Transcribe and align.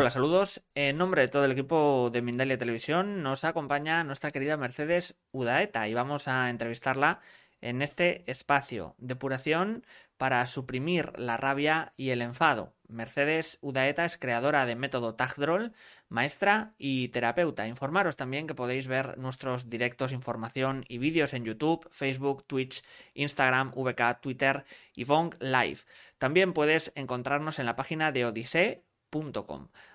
Hola, 0.00 0.10
saludos. 0.10 0.62
En 0.76 0.96
nombre 0.96 1.22
de 1.22 1.26
todo 1.26 1.44
el 1.44 1.50
equipo 1.50 2.08
de 2.12 2.22
Mindalia 2.22 2.56
Televisión 2.56 3.24
nos 3.24 3.42
acompaña 3.42 4.04
nuestra 4.04 4.30
querida 4.30 4.56
Mercedes 4.56 5.16
Udaeta 5.32 5.88
y 5.88 5.94
vamos 5.94 6.28
a 6.28 6.50
entrevistarla 6.50 7.18
en 7.60 7.82
este 7.82 8.22
espacio 8.30 8.94
depuración 8.98 9.84
para 10.16 10.46
suprimir 10.46 11.18
la 11.18 11.36
rabia 11.36 11.94
y 11.96 12.10
el 12.10 12.22
enfado. 12.22 12.76
Mercedes 12.86 13.58
Udaeta 13.60 14.04
es 14.04 14.18
creadora 14.18 14.66
de 14.66 14.76
método 14.76 15.16
Tagdrol, 15.16 15.72
maestra 16.08 16.74
y 16.78 17.08
terapeuta. 17.08 17.66
Informaros 17.66 18.14
también 18.14 18.46
que 18.46 18.54
podéis 18.54 18.86
ver 18.86 19.18
nuestros 19.18 19.68
directos, 19.68 20.12
información 20.12 20.84
y 20.86 20.98
vídeos 20.98 21.34
en 21.34 21.44
YouTube, 21.44 21.88
Facebook, 21.90 22.44
Twitch, 22.46 22.84
Instagram, 23.14 23.72
VK, 23.74 24.20
Twitter 24.20 24.64
y 24.94 25.02
Vong 25.02 25.34
Live. 25.40 25.80
También 26.18 26.52
puedes 26.52 26.92
encontrarnos 26.94 27.58
en 27.58 27.66
la 27.66 27.74
página 27.74 28.12
de 28.12 28.26
Odisee 28.26 28.84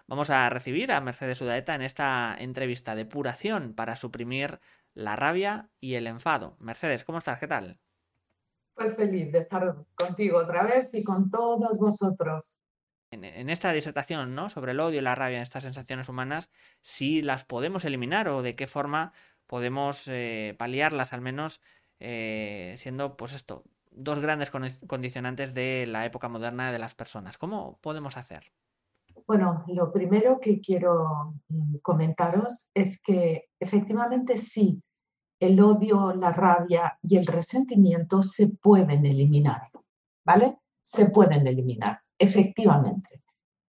Vamos 0.08 0.30
a 0.32 0.50
recibir 0.50 0.92
a 0.92 1.00
Mercedes 1.00 1.40
Udaeta 1.42 1.76
en 1.76 1.84
esta 1.84 2.36
entrevista 2.38 2.96
de 2.96 3.06
puración 3.06 3.74
para 3.74 3.96
suprimir 3.96 4.60
la 4.96 5.16
rabia 5.16 5.70
y 5.80 5.96
el 5.96 6.08
enfado. 6.08 6.58
Mercedes, 6.60 7.04
¿cómo 7.04 7.20
estás? 7.20 7.40
¿Qué 7.40 7.48
tal? 7.48 7.80
Pues 8.74 8.96
feliz 8.96 9.32
de 9.32 9.40
estar 9.40 9.76
contigo 9.94 10.40
otra 10.40 10.64
vez 10.64 10.90
y 10.94 11.04
con 11.04 11.30
todos 11.30 11.78
vosotros. 11.78 12.58
En, 13.12 13.52
esta 13.52 13.72
disertación 13.72 14.34
¿no? 14.34 14.50
sobre 14.50 14.72
el 14.72 14.80
odio 14.80 14.98
y 14.98 15.04
la 15.04 15.14
rabia, 15.14 15.44
estas 15.44 15.64
sensaciones 15.64 16.10
humanas, 16.10 16.50
si 16.82 17.22
las 17.22 17.46
podemos 17.46 17.86
eliminar 17.86 18.28
o 18.30 18.42
de 18.42 18.56
qué 18.56 18.66
forma 18.66 19.14
podemos 19.46 20.08
eh, 20.08 20.56
paliarlas, 20.58 21.14
al 21.14 21.22
menos 21.22 21.62
eh, 22.00 22.74
siendo, 22.78 23.16
pues 23.16 23.34
esto, 23.34 23.64
dos 23.92 24.18
grandes 24.18 24.50
condicionantes 24.50 25.54
de 25.54 25.86
la 25.86 26.06
época 26.08 26.28
moderna 26.28 26.72
de 26.72 26.80
las 26.80 26.96
personas. 26.96 27.38
¿Cómo 27.38 27.80
podemos 27.82 28.18
hacer? 28.18 28.52
Bueno, 29.26 29.64
lo 29.68 29.92
primero 29.92 30.40
que 30.40 30.60
quiero 30.60 31.36
mm, 31.50 31.78
comentaros 31.82 32.68
es 32.74 33.00
que 33.02 33.50
efectivamente 33.60 34.38
sí, 34.38 34.82
el 35.40 35.60
odio, 35.62 36.14
la 36.14 36.32
rabia 36.32 36.98
y 37.02 37.18
el 37.18 37.26
resentimiento 37.26 38.24
se 38.24 38.48
pueden 38.48 39.06
eliminar, 39.06 39.70
¿vale? 40.26 40.58
Se 40.82 41.10
pueden 41.10 41.48
eliminar, 41.48 42.02
efectivamente. 42.18 43.22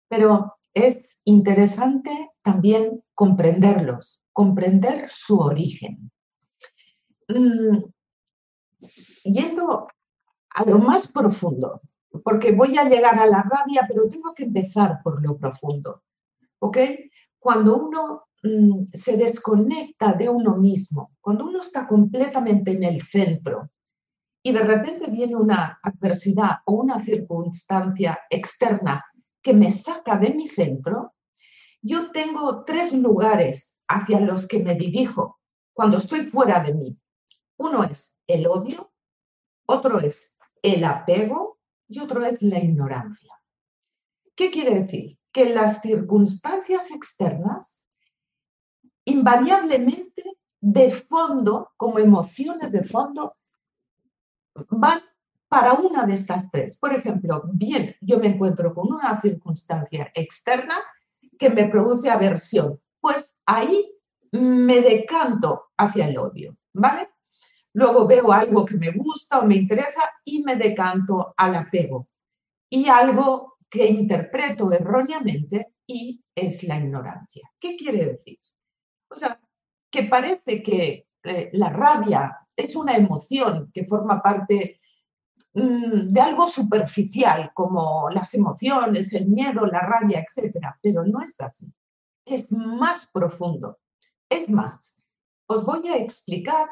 Pero 0.09 0.57
es 0.73 1.19
interesante 1.25 2.31
también 2.43 3.03
comprenderlos, 3.15 4.21
comprender 4.33 5.09
su 5.09 5.39
origen. 5.39 6.11
Mm, 7.29 7.79
yendo 9.25 9.89
a 10.51 10.65
lo 10.65 10.79
más 10.79 11.07
profundo, 11.07 11.81
porque 12.23 12.53
voy 12.53 12.77
a 12.79 12.89
llegar 12.89 13.19
a 13.19 13.27
la 13.27 13.43
rabia, 13.43 13.85
pero 13.89 14.09
tengo 14.09 14.35
que 14.35 14.45
empezar 14.45 15.01
por 15.03 15.23
lo 15.23 15.37
profundo. 15.37 16.03
¿Ok? 16.61 16.79
Cuando 17.39 17.77
uno 17.77 18.25
mm, 18.43 18.85
se 18.93 19.17
desconecta 19.17 20.13
de 20.13 20.29
uno 20.29 20.57
mismo, 20.57 21.13
cuando 21.21 21.47
uno 21.47 21.61
está 21.61 21.87
completamente 21.87 22.73
en 22.73 22.85
el 22.85 23.03
centro 23.03 23.71
y 24.43 24.53
de 24.53 24.61
repente 24.61 25.11
viene 25.11 25.37
una 25.37 25.79
adversidad 25.83 26.59
o 26.67 26.75
una 26.75 27.01
circunstancia 27.01 28.21
externa 28.31 29.05
que 29.43 29.53
me 29.53 29.71
saca 29.71 30.17
de 30.17 30.33
mi 30.33 30.49
centro, 30.49 31.15
yo 31.83 32.11
tengo 32.13 32.65
tres 32.65 32.93
lugares 32.93 33.77
hacia 33.89 34.21
los 34.21 34.47
que 34.47 34.63
me 34.63 34.75
dirijo 34.75 35.39
cuando 35.75 35.99
estoy 35.99 36.27
fuera 36.27 36.63
de 36.63 36.73
mí. 36.73 36.99
Uno 37.59 37.85
es 37.85 38.15
el 38.27 38.47
odio, 38.47 38.91
otro 39.67 40.01
es 40.01 40.35
el 40.63 40.83
apego 40.85 41.54
y 41.95 42.01
otro 42.01 42.25
es 42.25 42.43
la 42.43 42.59
ignorancia. 42.59 43.33
¿Qué 44.35 44.51
quiere 44.51 44.81
decir? 44.81 45.17
Que 45.33 45.55
las 45.55 45.81
circunstancias 45.81 46.91
externas 46.91 47.87
invariablemente 49.05 50.25
de 50.61 50.91
fondo, 50.91 51.73
como 51.77 52.01
emociones 52.01 52.73
de 52.73 52.83
fondo, 52.83 53.37
van 54.71 55.03
para 55.49 55.75
una 55.75 56.05
de 56.05 56.15
estas 56.15 56.51
tres. 56.51 56.77
Por 56.77 56.93
ejemplo, 56.93 57.45
bien, 57.53 57.95
yo 58.01 58.19
me 58.19 58.27
encuentro 58.27 58.75
con 58.75 58.93
una 58.93 59.21
circunstancia 59.21 60.11
externa 60.17 60.75
que 61.39 61.49
me 61.49 61.69
produce 61.69 62.11
aversión, 62.11 62.81
pues 63.01 63.37
ahí 63.47 63.89
me 64.33 64.81
decanto 64.81 65.67
hacia 65.77 66.09
el 66.09 66.19
odio, 66.19 66.57
¿vale? 66.73 67.09
Luego 67.75 68.07
veo 68.07 68.33
algo 68.33 68.65
que 68.65 68.77
me 68.77 68.93
gusta 68.93 69.41
o 69.41 69.47
me 69.47 69.57
interesa 69.57 70.03
y 70.25 70.43
me 70.43 70.57
decanto 70.57 71.35
al 71.37 71.57
apego. 71.57 72.09
Y 72.71 72.89
algo 72.89 73.59
que 73.69 73.87
interpreto 73.87 74.73
erróneamente 74.73 75.75
y 75.87 76.23
es 76.35 76.63
la 76.63 76.77
ignorancia. 76.77 77.51
¿Qué 77.59 77.77
quiere 77.77 78.05
decir? 78.05 78.39
O 79.11 79.17
sea, 79.17 79.41
que 79.91 80.05
parece 80.05 80.63
que 80.63 81.09
eh, 81.25 81.51
la 81.53 81.71
rabia 81.71 82.39
es 82.57 82.77
una 82.77 82.97
emoción 82.97 83.71
que 83.75 83.85
forma 83.85 84.23
parte 84.23 84.81
mm, 85.55 86.09
de 86.13 86.21
algo 86.21 86.49
superficial, 86.49 87.51
como 87.55 88.09
las 88.11 88.35
emociones, 88.35 89.13
el 89.13 89.27
miedo, 89.27 89.67
la 89.67 89.81
rabia, 89.81 90.25
etc. 90.25 90.59
Pero 90.81 91.05
no 91.05 91.21
es 91.23 91.41
así. 91.41 91.73
Es 92.25 92.53
más 92.53 93.09
profundo. 93.13 93.79
Es 94.29 94.49
más, 94.49 94.97
os 95.47 95.65
voy 95.65 95.89
a 95.89 95.97
explicar 95.97 96.69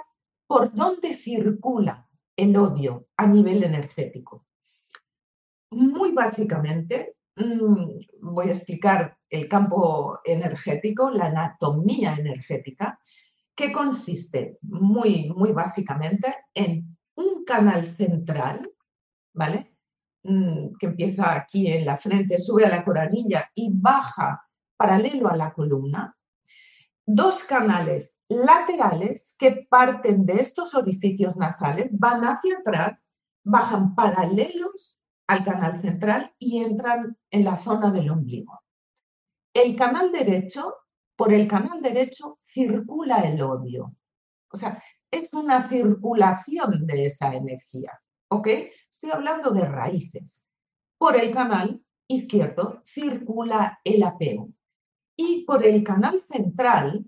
por 0.46 0.72
dónde 0.74 1.14
circula 1.14 2.08
el 2.36 2.56
odio 2.56 3.08
a 3.16 3.26
nivel 3.26 3.64
energético. 3.64 4.46
Muy 5.70 6.12
básicamente, 6.12 7.16
mm, 7.36 8.32
voy 8.34 8.48
a 8.48 8.52
explicar 8.52 9.16
el 9.30 9.48
campo 9.48 10.20
energético, 10.24 11.10
la 11.10 11.26
anatomía 11.26 12.14
energética, 12.14 12.98
que 13.54 13.72
consiste 13.72 14.58
muy, 14.62 15.30
muy 15.30 15.52
básicamente 15.52 16.34
en 16.54 16.96
un 17.14 17.44
canal 17.44 17.96
central, 17.96 18.70
¿vale? 19.34 19.76
Mm, 20.24 20.74
que 20.78 20.86
empieza 20.86 21.34
aquí 21.34 21.66
en 21.66 21.84
la 21.84 21.98
frente, 21.98 22.38
sube 22.38 22.64
a 22.64 22.70
la 22.70 22.84
coronilla 22.84 23.50
y 23.54 23.70
baja 23.72 24.42
paralelo 24.76 25.28
a 25.28 25.36
la 25.36 25.52
columna, 25.52 26.16
dos 27.06 27.44
canales 27.44 28.18
laterales 28.28 29.34
que 29.38 29.66
parten 29.68 30.24
de 30.24 30.34
estos 30.34 30.74
orificios 30.74 31.36
nasales, 31.36 31.90
van 31.92 32.22
hacia 32.22 32.58
atrás, 32.58 33.04
bajan 33.44 33.94
paralelos 33.94 34.98
al 35.26 35.44
canal 35.44 35.80
central 35.80 36.34
y 36.38 36.62
entran 36.62 37.16
en 37.30 37.44
la 37.44 37.58
zona 37.58 37.90
del 37.90 38.10
ombligo. 38.10 38.60
El 39.54 39.76
canal 39.76 40.12
derecho, 40.12 40.76
por 41.16 41.32
el 41.32 41.46
canal 41.46 41.82
derecho 41.82 42.38
circula 42.44 43.20
el 43.20 43.42
odio. 43.42 43.94
O 44.50 44.56
sea, 44.56 44.82
es 45.10 45.32
una 45.32 45.68
circulación 45.68 46.86
de 46.86 47.06
esa 47.06 47.34
energía. 47.34 48.00
¿Ok? 48.28 48.48
Estoy 48.90 49.10
hablando 49.10 49.50
de 49.50 49.64
raíces. 49.66 50.46
Por 50.98 51.16
el 51.16 51.32
canal 51.32 51.82
izquierdo 52.06 52.80
circula 52.84 53.80
el 53.84 54.02
apego 54.04 54.50
y 55.16 55.44
por 55.44 55.64
el 55.64 55.82
canal 55.84 56.24
central, 56.30 57.04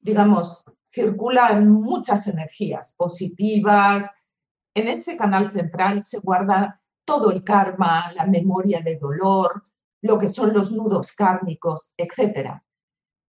digamos, 0.00 0.64
circulan 0.92 1.70
muchas 1.70 2.26
energías 2.26 2.92
positivas. 2.96 4.10
En 4.74 4.88
ese 4.88 5.16
canal 5.16 5.52
central 5.52 6.02
se 6.02 6.18
guarda 6.18 6.80
todo 7.04 7.30
el 7.30 7.42
karma, 7.44 8.12
la 8.12 8.26
memoria 8.26 8.80
de 8.80 8.96
dolor, 8.96 9.64
lo 10.02 10.18
que 10.18 10.28
son 10.28 10.52
los 10.52 10.72
nudos 10.72 11.12
kármicos, 11.12 11.92
etc. 11.96 12.60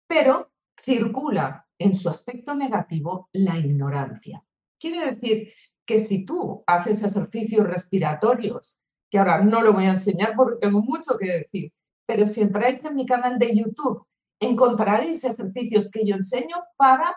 Pero 0.07 0.53
circula 0.81 1.67
en 1.79 1.95
su 1.95 2.09
aspecto 2.09 2.55
negativo 2.55 3.29
la 3.33 3.59
ignorancia. 3.59 4.45
Quiere 4.79 5.13
decir 5.13 5.53
que 5.87 6.01
si 6.01 6.25
tú 6.25 6.63
haces 6.67 7.03
ejercicios 7.03 7.67
respiratorios, 7.67 8.79
que 9.11 9.19
ahora 9.19 9.43
no 9.43 9.63
lo 9.63 9.73
voy 9.73 9.85
a 9.85 9.93
enseñar 9.93 10.35
porque 10.37 10.59
tengo 10.61 10.83
mucho 10.83 11.17
que 11.19 11.27
decir, 11.27 11.73
pero 12.07 12.27
si 12.27 12.43
entráis 12.43 12.85
en 12.85 12.95
mi 12.95 13.07
canal 13.07 13.39
de 13.39 13.57
YouTube 13.57 14.07
encontraréis 14.41 15.25
ejercicios 15.25 15.91
que 15.91 16.05
yo 16.05 16.17
enseño 16.17 16.57
para 16.77 17.15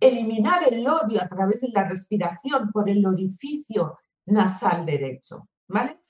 eliminar 0.00 0.72
el 0.72 0.86
odio 0.86 1.22
a 1.22 1.28
través 1.28 1.60
de 1.60 1.68
la 1.68 1.88
respiración 1.88 2.70
por 2.72 2.88
el 2.88 3.06
orificio 3.06 3.98
nasal 4.26 4.84
derecho. 4.84 5.48
¿Vale? 5.68 6.00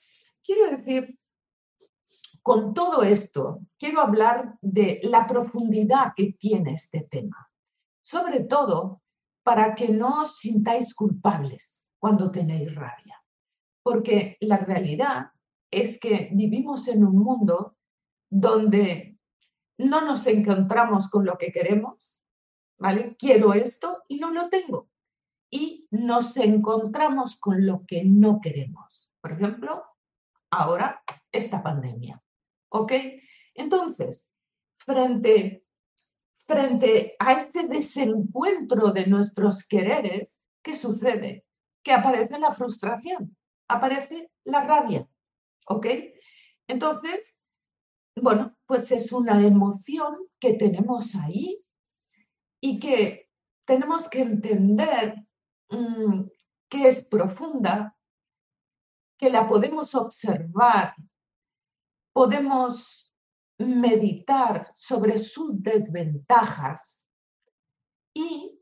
Quiero 0.43 0.77
decir, 0.77 1.17
con 2.41 2.73
todo 2.73 3.03
esto, 3.03 3.59
quiero 3.77 4.01
hablar 4.01 4.57
de 4.61 4.99
la 5.03 5.27
profundidad 5.27 6.13
que 6.15 6.33
tiene 6.33 6.73
este 6.73 7.01
tema. 7.01 7.49
Sobre 8.01 8.41
todo 8.41 9.01
para 9.43 9.75
que 9.75 9.89
no 9.89 10.21
os 10.21 10.37
sintáis 10.37 10.93
culpables 10.93 11.85
cuando 11.99 12.31
tenéis 12.31 12.73
rabia. 12.75 13.21
Porque 13.83 14.37
la 14.41 14.57
realidad 14.57 15.31
es 15.71 15.99
que 15.99 16.29
vivimos 16.33 16.87
en 16.87 17.05
un 17.05 17.17
mundo 17.17 17.77
donde 18.29 19.16
no 19.77 20.01
nos 20.01 20.25
encontramos 20.27 21.09
con 21.09 21.25
lo 21.25 21.37
que 21.37 21.51
queremos, 21.51 22.21
¿vale? 22.77 23.15
Quiero 23.17 23.53
esto 23.53 24.03
y 24.07 24.17
no 24.19 24.31
lo 24.31 24.49
tengo. 24.49 24.89
Y 25.49 25.87
nos 25.91 26.35
encontramos 26.37 27.37
con 27.37 27.65
lo 27.65 27.85
que 27.85 28.03
no 28.03 28.41
queremos. 28.41 29.09
Por 29.21 29.33
ejemplo, 29.33 29.85
ahora 30.49 31.03
esta 31.31 31.63
pandemia, 31.63 32.21
¿ok? 32.69 32.93
Entonces, 33.53 34.33
frente, 34.77 35.65
frente 36.45 37.15
a 37.19 37.33
este 37.33 37.67
desencuentro 37.67 38.91
de 38.91 39.07
nuestros 39.07 39.65
quereres, 39.65 40.39
¿qué 40.61 40.75
sucede? 40.75 41.45
Que 41.83 41.93
aparece 41.93 42.39
la 42.39 42.53
frustración, 42.53 43.37
aparece 43.67 44.31
la 44.43 44.61
rabia, 44.61 45.07
¿ok? 45.67 45.87
Entonces, 46.67 47.39
bueno, 48.21 48.55
pues 48.65 48.91
es 48.91 49.11
una 49.11 49.45
emoción 49.45 50.15
que 50.39 50.53
tenemos 50.53 51.15
ahí 51.15 51.63
y 52.61 52.79
que 52.79 53.29
tenemos 53.65 54.09
que 54.09 54.21
entender 54.21 55.15
mm, 55.69 56.23
que 56.69 56.87
es 56.87 57.05
profunda, 57.05 57.95
que 59.17 59.29
la 59.29 59.47
podemos 59.47 59.95
observar, 59.95 60.95
podemos 62.13 63.11
meditar 63.59 64.71
sobre 64.75 65.17
sus 65.17 65.61
desventajas 65.63 67.07
y 68.13 68.59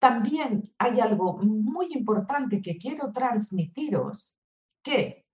también 0.00 0.72
hay 0.78 1.00
algo 1.00 1.38
muy 1.38 1.92
importante 1.92 2.62
que 2.62 2.78
quiero 2.78 3.12
transmitiros, 3.12 4.34
que 4.82 5.26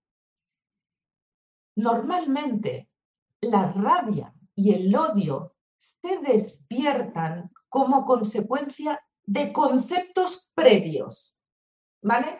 normalmente 1.75 2.89
la 3.41 3.71
rabia 3.71 4.33
y 4.55 4.73
el 4.73 4.95
odio 4.95 5.55
se 5.77 6.19
despiertan 6.19 7.51
como 7.69 8.05
consecuencia 8.05 9.01
de 9.25 9.51
conceptos 9.53 10.49
previos, 10.55 11.35
¿vale? 12.01 12.39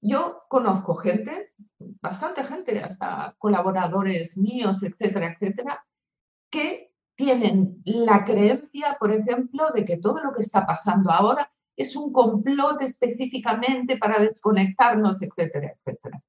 Yo 0.00 0.42
conozco 0.48 0.94
gente, 0.96 1.52
bastante 1.78 2.44
gente, 2.44 2.82
hasta 2.82 3.34
colaboradores 3.38 4.36
míos, 4.36 4.82
etcétera, 4.82 5.32
etcétera, 5.32 5.86
que 6.50 6.92
tienen 7.14 7.80
la 7.84 8.24
creencia, 8.24 8.96
por 9.00 9.12
ejemplo, 9.12 9.70
de 9.74 9.84
que 9.84 9.96
todo 9.96 10.22
lo 10.22 10.32
que 10.32 10.42
está 10.42 10.66
pasando 10.66 11.10
ahora 11.10 11.50
es 11.76 11.96
un 11.96 12.12
complot 12.12 12.82
específicamente 12.82 13.96
para 13.96 14.18
desconectarnos, 14.18 15.20
etcétera, 15.22 15.74
etcétera. 15.76 16.22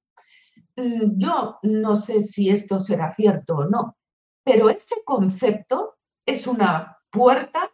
Mm, 0.77 1.17
yo 1.17 1.59
no 1.63 1.95
sé 1.95 2.21
si 2.21 2.49
esto 2.49 2.79
será 2.79 3.11
cierto 3.11 3.57
o 3.57 3.65
no, 3.65 3.97
pero 4.43 4.69
ese 4.69 5.03
concepto 5.03 5.97
es 6.25 6.45
una 6.45 6.99
puerta 7.09 7.71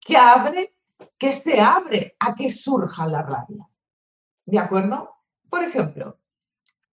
que 0.00 0.16
abre, 0.16 0.74
que 1.16 1.32
se 1.32 1.60
abre 1.60 2.16
a 2.18 2.34
que 2.34 2.50
surja 2.50 3.06
la 3.06 3.22
rabia. 3.22 3.68
¿De 4.44 4.58
acuerdo? 4.58 5.14
Por 5.48 5.62
ejemplo, 5.62 6.18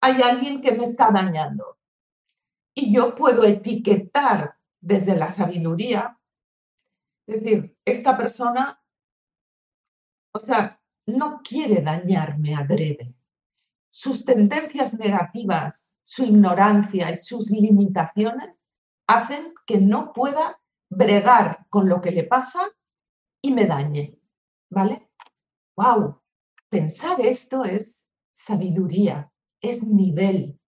hay 0.02 0.22
alguien 0.22 0.62
que 0.62 0.74
me 0.74 0.84
está 0.84 1.10
dañando 1.10 1.78
y 2.74 2.94
yo 2.94 3.16
puedo 3.16 3.46
etiquetar 3.46 4.58
desde 4.82 5.16
la 5.16 5.30
sabiduría, 5.30 6.20
es 7.28 7.42
decir, 7.42 7.78
esta 7.86 8.18
persona, 8.18 8.80
o 10.34 10.40
sea, 10.40 10.82
no 11.08 11.42
quiere 11.42 11.82
dañarme 11.82 12.56
adrede. 12.56 13.15
Sus 13.98 14.26
tendencias 14.26 14.94
negativas, 14.96 15.98
su 16.04 16.26
ignorancia 16.26 17.10
y 17.12 17.16
sus 17.16 17.50
limitaciones 17.50 18.68
hacen 19.08 19.54
que 19.66 19.78
no 19.78 20.12
pueda 20.12 20.60
bregar 20.90 21.66
con 21.70 21.88
lo 21.88 22.02
que 22.02 22.12
le 22.12 22.26
pasa 22.26 22.60
y 23.42 23.54
me 23.54 23.66
dañe. 23.66 24.20
¿Vale? 24.70 25.10
¡Wow! 25.78 26.22
Pensar 26.68 27.22
esto 27.22 27.64
es 27.64 28.10
sabiduría, 28.34 29.32
es 29.62 29.82
nivel. 29.82 30.60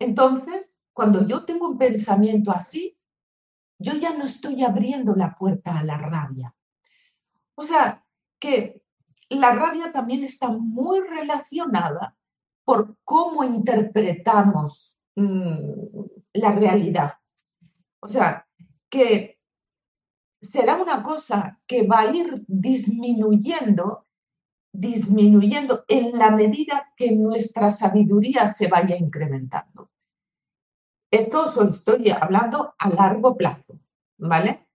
Entonces, 0.00 0.68
cuando 0.92 1.24
yo 1.24 1.44
tengo 1.44 1.68
un 1.68 1.78
pensamiento 1.78 2.50
así, 2.50 2.98
yo 3.78 3.92
ya 3.92 4.18
no 4.18 4.24
estoy 4.24 4.64
abriendo 4.64 5.14
la 5.14 5.36
puerta 5.36 5.78
a 5.78 5.84
la 5.84 5.96
rabia. 5.96 6.52
O 7.54 7.62
sea, 7.62 8.04
que 8.40 8.82
la 9.28 9.52
rabia 9.52 9.92
también 9.92 10.24
está 10.24 10.48
muy 10.48 10.98
relacionada 11.02 12.16
por 12.64 12.96
cómo 13.04 13.44
interpretamos 13.44 14.94
mm, 15.16 15.56
la 16.34 16.52
realidad. 16.52 17.14
O 18.00 18.08
sea, 18.08 18.46
que 18.90 19.38
será 20.40 20.76
una 20.76 21.02
cosa 21.02 21.60
que 21.66 21.86
va 21.86 22.00
a 22.00 22.12
ir 22.12 22.44
disminuyendo 22.46 24.06
disminuyendo 24.72 25.84
en 25.86 26.18
la 26.18 26.30
medida 26.30 26.92
que 26.96 27.12
nuestra 27.12 27.70
sabiduría 27.70 28.48
se 28.48 28.68
vaya 28.68 28.96
incrementando. 28.96 29.90
Esto 31.10 31.52
os 31.54 31.76
estoy 31.76 32.08
hablando 32.08 32.74
a 32.78 32.88
largo 32.88 33.36
plazo, 33.36 33.78
¿vale? 34.16 34.66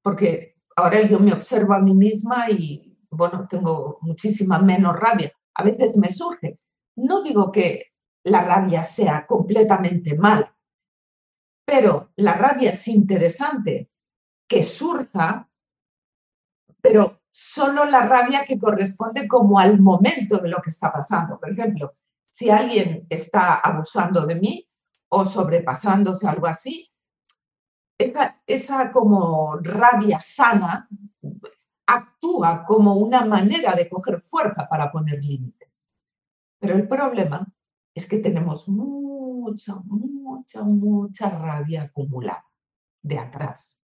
Porque 0.00 0.56
ahora 0.74 1.06
yo 1.06 1.20
me 1.20 1.34
observo 1.34 1.74
a 1.74 1.80
mí 1.80 1.92
misma 1.92 2.50
y, 2.50 2.98
bueno, 3.10 3.46
tengo 3.48 3.98
muchísima 4.00 4.58
menos 4.58 4.98
rabia. 4.98 5.30
A 5.54 5.64
veces 5.64 5.96
me 5.98 6.08
surge. 6.08 6.58
No 6.96 7.22
digo 7.22 7.50
que 7.50 7.92
la 8.24 8.42
rabia 8.42 8.84
sea 8.84 9.26
completamente 9.26 10.16
mal, 10.16 10.52
pero 11.64 12.12
la 12.16 12.34
rabia 12.34 12.70
es 12.70 12.88
interesante 12.88 13.90
que 14.46 14.62
surja, 14.62 15.48
pero 16.80 17.22
solo 17.30 17.84
la 17.86 18.02
rabia 18.02 18.44
que 18.44 18.58
corresponde 18.58 19.26
como 19.26 19.58
al 19.58 19.80
momento 19.80 20.38
de 20.38 20.48
lo 20.48 20.60
que 20.60 20.70
está 20.70 20.92
pasando. 20.92 21.38
Por 21.40 21.50
ejemplo, 21.50 21.94
si 22.30 22.50
alguien 22.50 23.06
está 23.08 23.54
abusando 23.54 24.26
de 24.26 24.34
mí 24.34 24.68
o 25.08 25.24
sobrepasándose 25.24 26.28
algo 26.28 26.46
así, 26.46 26.90
esa, 27.98 28.42
esa 28.46 28.90
como 28.90 29.56
rabia 29.56 30.20
sana 30.20 30.88
actúa 31.86 32.64
como 32.64 32.94
una 32.94 33.24
manera 33.24 33.74
de 33.74 33.88
coger 33.88 34.20
fuerza 34.20 34.68
para 34.68 34.90
poner 34.90 35.22
límites. 35.22 35.61
Pero 36.62 36.76
el 36.76 36.86
problema 36.86 37.52
es 37.92 38.08
que 38.08 38.18
tenemos 38.18 38.68
mucha, 38.68 39.74
mucha, 39.84 40.62
mucha 40.62 41.28
rabia 41.28 41.82
acumulada 41.82 42.46
de 43.02 43.18
atrás. 43.18 43.82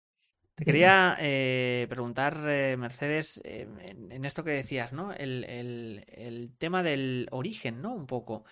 Te 0.54 0.64
quería 0.64 1.16
eh, 1.18 1.86
preguntar, 1.90 2.38
eh, 2.46 2.76
Mercedes, 2.78 3.40
eh, 3.42 3.66
en, 3.80 4.24
esto 4.24 4.44
que 4.44 4.52
decías, 4.52 4.92
¿no? 4.92 5.12
El, 5.12 6.54
tema 6.58 6.84
del 6.84 7.26
origen, 7.32 7.82
¿no? 7.82 7.92
Un 7.94 8.06
poco. 8.06 8.44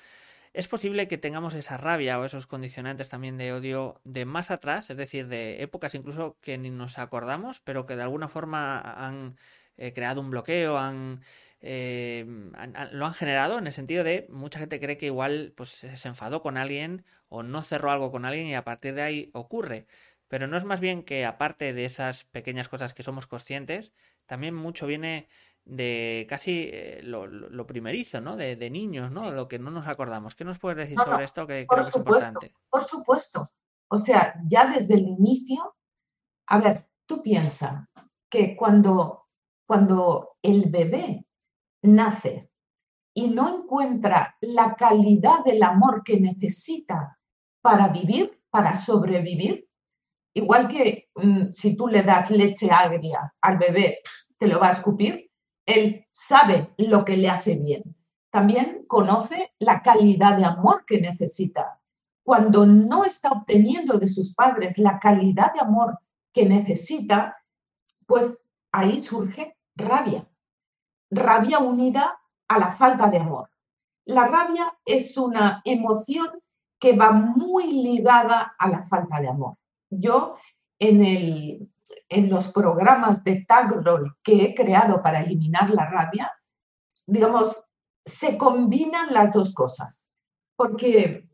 ¿Es 0.53 0.67
posible 0.67 1.07
que 1.07 1.19
tengamos 1.19 1.55
esa 1.55 1.77
rabia 1.77 2.19
o 2.19 2.25
esos 2.25 2.49
condicionantes 2.49 3.09
también 3.09 3.37
de 3.37 3.53
odio 3.53 4.01
de 4.03 4.25
más 4.25 4.51
atrás, 4.51 4.91
es 4.91 4.97
decir, 4.97 5.29
de 5.29 5.63
épocas 5.63 5.95
incluso 5.95 6.37
que 6.41 6.59
ni 6.59 6.71
nos 6.71 6.99
acordamos, 6.99 7.61
pero 7.61 7.87
que 7.87 7.95
de 7.95 8.03
alguna 8.03 8.27
forma 8.27 8.81
han 8.81 9.37
creado 9.77 10.23
un 10.23 10.31
bloqueo, 10.31 10.79
han, 10.79 11.21
lo 11.67 13.07
han 13.07 13.15
generado 13.15 13.59
en 13.59 13.67
el 13.67 13.73
sentido 13.73 14.05
de 14.05 14.27
mucha 14.31 14.59
gente 14.59 14.79
cree 14.79 14.99
que 14.99 15.07
igual 15.07 15.53
pues, 15.57 15.71
se 15.71 16.09
enfadó 16.09 16.41
con 16.43 16.57
alguien 16.57 17.05
o 17.29 17.43
no 17.43 17.63
cerró 17.63 17.91
algo 17.91 18.13
con 18.13 18.25
alguien 18.25 18.47
y 18.47 18.55
a 18.55 18.65
partir 18.65 18.95
de 18.95 19.03
ahí 19.03 19.31
ocurre. 19.35 19.87
Pero 20.29 20.47
no 20.47 20.57
es 20.57 20.65
más 20.65 20.81
bien 20.81 21.03
que 21.03 21.25
aparte 21.25 21.73
de 21.73 21.85
esas 21.85 22.25
pequeñas 22.25 22.69
cosas 22.69 22.95
que 22.95 23.03
somos 23.03 23.27
conscientes, 23.27 23.93
también 24.27 24.55
mucho 24.55 24.87
viene 24.87 25.29
de 25.65 26.27
casi 26.29 26.71
eh, 26.73 27.01
lo, 27.03 27.67
primerizo, 27.67 28.21
¿no? 28.21 28.37
De, 28.37 28.71
niños, 28.71 29.13
¿no? 29.13 29.31
Lo 29.33 29.49
que 29.49 29.59
no 29.59 29.71
nos 29.71 29.89
acordamos. 29.89 30.35
¿Qué 30.35 30.45
nos 30.45 30.59
puedes 30.59 30.79
decir 30.79 30.99
sobre 30.99 31.25
esto 31.25 31.47
que 31.47 31.67
creo 31.67 31.85
que 31.85 31.91
es 31.91 31.97
importante? 31.97 32.55
Por 32.71 32.85
supuesto. 32.85 33.51
O 33.89 33.99
sea, 33.99 34.35
ya 34.47 34.67
desde 34.67 34.95
el 34.95 35.03
inicio, 35.03 35.77
a 36.47 36.59
ver, 36.59 36.89
tú 37.07 37.23
piensas 37.23 37.89
que 38.29 38.57
cuando, 38.57 39.25
cuando 39.65 40.37
el 40.43 40.71
bebé 40.71 41.26
nace 41.87 42.51
y 43.15 43.29
no 43.29 43.63
encuentra 43.63 44.37
la 44.41 44.75
calidad 44.75 45.45
del 45.45 45.63
amor 45.63 46.03
que 46.05 46.21
necesita 46.21 47.19
para 47.63 47.89
vivir, 47.89 48.41
para 48.51 48.77
sobrevivir, 48.77 49.67
Igual 50.37 50.69
que 50.69 51.09
mm, 51.15 51.51
si 51.51 51.77
tú 51.77 51.89
le 51.89 52.03
das 52.03 52.31
leche 52.31 52.71
agria 52.71 53.33
al 53.41 53.57
bebé, 53.57 54.01
te 54.37 54.47
lo 54.47 54.61
va 54.61 54.69
a 54.69 54.73
escupir, 54.73 55.31
él 55.65 56.05
sabe 56.13 56.75
lo 56.77 57.07
que 57.07 57.17
le 57.17 57.31
hace 57.31 57.55
bien. 57.55 57.97
También 58.29 58.85
conoce 58.87 59.55
la 59.59 59.81
calidad 59.81 60.37
de 60.37 60.45
amor 60.45 60.85
que 60.87 61.01
necesita. 61.01 61.81
Cuando 62.23 62.67
no 62.67 63.07
está 63.07 63.31
obteniendo 63.31 63.97
de 63.97 64.09
sus 64.09 64.35
padres 64.35 64.77
la 64.77 64.99
calidad 64.99 65.55
de 65.55 65.61
amor 65.61 66.01
que 66.35 66.45
necesita, 66.45 67.39
pues 68.05 68.31
ahí 68.73 69.03
surge 69.03 69.57
rabia. 69.75 70.29
Rabia 71.11 71.59
unida 71.59 72.19
a 72.49 72.59
la 72.59 72.73
falta 72.77 73.09
de 73.09 73.19
amor. 73.19 73.51
La 74.05 74.27
rabia 74.27 74.73
es 74.85 75.17
una 75.17 75.63
emoción 75.65 76.29
que 76.79 76.97
va 76.97 77.11
muy 77.13 77.83
ligada 77.83 78.55
a 78.59 78.69
la 78.69 78.87
falta 78.87 79.21
de 79.21 79.29
amor. 79.29 79.57
Yo 79.91 80.37
en, 80.79 81.05
el, 81.05 81.71
en 82.09 82.31
los 82.31 82.49
programas 82.53 83.25
de 83.25 83.45
Tagdol 83.47 84.17
que 84.23 84.45
he 84.45 84.55
creado 84.55 85.03
para 85.03 85.21
eliminar 85.21 85.71
la 85.71 85.87
rabia, 85.87 86.33
digamos, 87.07 87.65
se 88.05 88.37
combinan 88.37 89.13
las 89.13 89.33
dos 89.33 89.53
cosas. 89.53 90.11
Porque, 90.55 91.29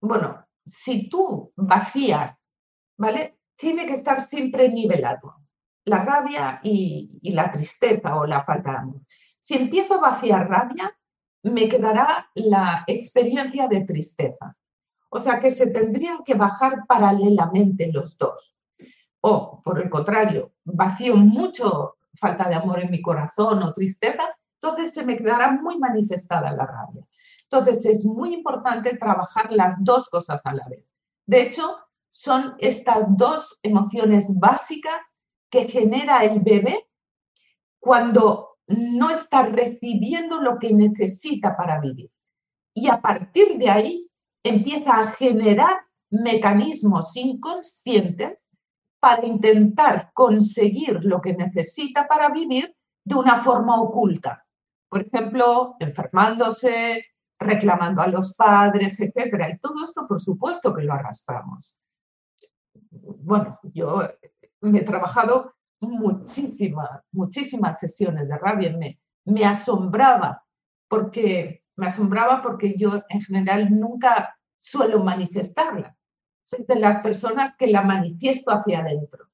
bueno, 0.00 0.46
si 0.64 1.08
tú 1.08 1.52
vacías, 1.56 2.36
¿vale? 2.96 3.38
tiene 3.62 3.86
que 3.86 3.94
estar 3.94 4.20
siempre 4.20 4.68
nivelado. 4.68 5.36
La 5.84 6.04
rabia 6.04 6.60
y, 6.62 7.18
la 7.32 7.50
tristeza 7.50 8.16
o 8.16 8.26
la 8.26 8.44
falta 8.44 8.72
de 8.72 8.78
amor. 8.78 9.00
Si 9.38 9.54
empiezo 9.54 9.94
a 9.94 10.10
vaciar 10.10 10.48
rabia, 10.48 10.96
me 11.42 11.68
quedará 11.68 12.30
la 12.34 12.84
experiencia 12.86 13.66
de 13.66 13.80
tristeza. 13.80 14.56
O 15.10 15.18
sea 15.18 15.40
que 15.40 15.50
se 15.50 15.66
tendrían 15.66 16.22
que 16.24 16.34
bajar 16.34 16.86
paralelamente 16.86 17.90
los 17.92 18.16
dos. 18.16 18.56
O, 19.20 19.60
por 19.62 19.80
el 19.80 19.90
contrario, 19.90 20.52
vacío 20.64 21.16
mucho 21.16 21.96
falta 22.14 22.48
de 22.48 22.54
amor 22.54 22.78
en 22.80 22.90
mi 22.90 23.02
corazón 23.02 23.62
o 23.62 23.72
tristeza, 23.72 24.22
entonces 24.60 24.94
se 24.94 25.04
me 25.04 25.16
quedará 25.16 25.50
muy 25.52 25.78
manifestada 25.78 26.52
la 26.52 26.66
rabia. 26.66 27.04
Entonces 27.42 27.84
es 27.84 28.04
muy 28.04 28.32
importante 28.32 28.96
trabajar 28.96 29.52
las 29.52 29.76
dos 29.82 30.08
cosas 30.08 30.46
a 30.46 30.54
la 30.54 30.66
vez. 30.68 30.86
De 31.26 31.42
hecho, 31.42 31.76
son 32.08 32.54
estas 32.58 33.16
dos 33.16 33.58
emociones 33.62 34.38
básicas 34.38 35.02
que 35.52 35.68
genera 35.68 36.24
el 36.24 36.40
bebé 36.40 36.88
cuando 37.78 38.56
no 38.66 39.10
está 39.10 39.42
recibiendo 39.44 40.40
lo 40.40 40.58
que 40.58 40.72
necesita 40.72 41.54
para 41.54 41.78
vivir. 41.78 42.10
Y 42.74 42.88
a 42.88 43.02
partir 43.02 43.58
de 43.58 43.68
ahí 43.68 44.10
empieza 44.42 44.98
a 44.98 45.08
generar 45.08 45.82
mecanismos 46.08 47.14
inconscientes 47.16 48.50
para 48.98 49.26
intentar 49.26 50.10
conseguir 50.14 51.04
lo 51.04 51.20
que 51.20 51.34
necesita 51.34 52.08
para 52.08 52.30
vivir 52.30 52.74
de 53.04 53.14
una 53.14 53.42
forma 53.42 53.78
oculta. 53.78 54.46
Por 54.88 55.02
ejemplo, 55.02 55.76
enfermándose, 55.80 57.04
reclamando 57.38 58.00
a 58.00 58.06
los 58.06 58.34
padres, 58.34 58.98
etcétera. 59.00 59.50
Y 59.50 59.58
todo 59.58 59.84
esto, 59.84 60.06
por 60.08 60.18
supuesto, 60.18 60.72
que 60.74 60.84
lo 60.84 60.94
arrastramos. 60.94 61.76
Bueno, 62.90 63.58
yo 63.64 64.02
me 64.70 64.80
he 64.80 64.84
trabajado 64.84 65.54
muchísimas, 65.80 67.00
muchísimas 67.12 67.78
sesiones 67.78 68.28
de 68.28 68.38
rabia. 68.38 68.76
Me, 68.76 69.00
me 69.24 69.44
asombraba 69.44 70.44
porque 70.88 71.64
me 71.76 71.86
asombraba 71.86 72.42
porque 72.42 72.76
yo 72.76 73.02
en 73.08 73.22
general 73.22 73.68
nunca 73.70 74.36
suelo 74.58 75.02
manifestarla. 75.02 75.96
Soy 76.44 76.64
de 76.66 76.76
las 76.76 77.00
personas 77.00 77.54
que 77.56 77.66
la 77.66 77.82
manifiesto 77.82 78.50
hacia 78.50 78.80
adentro. 78.80 79.28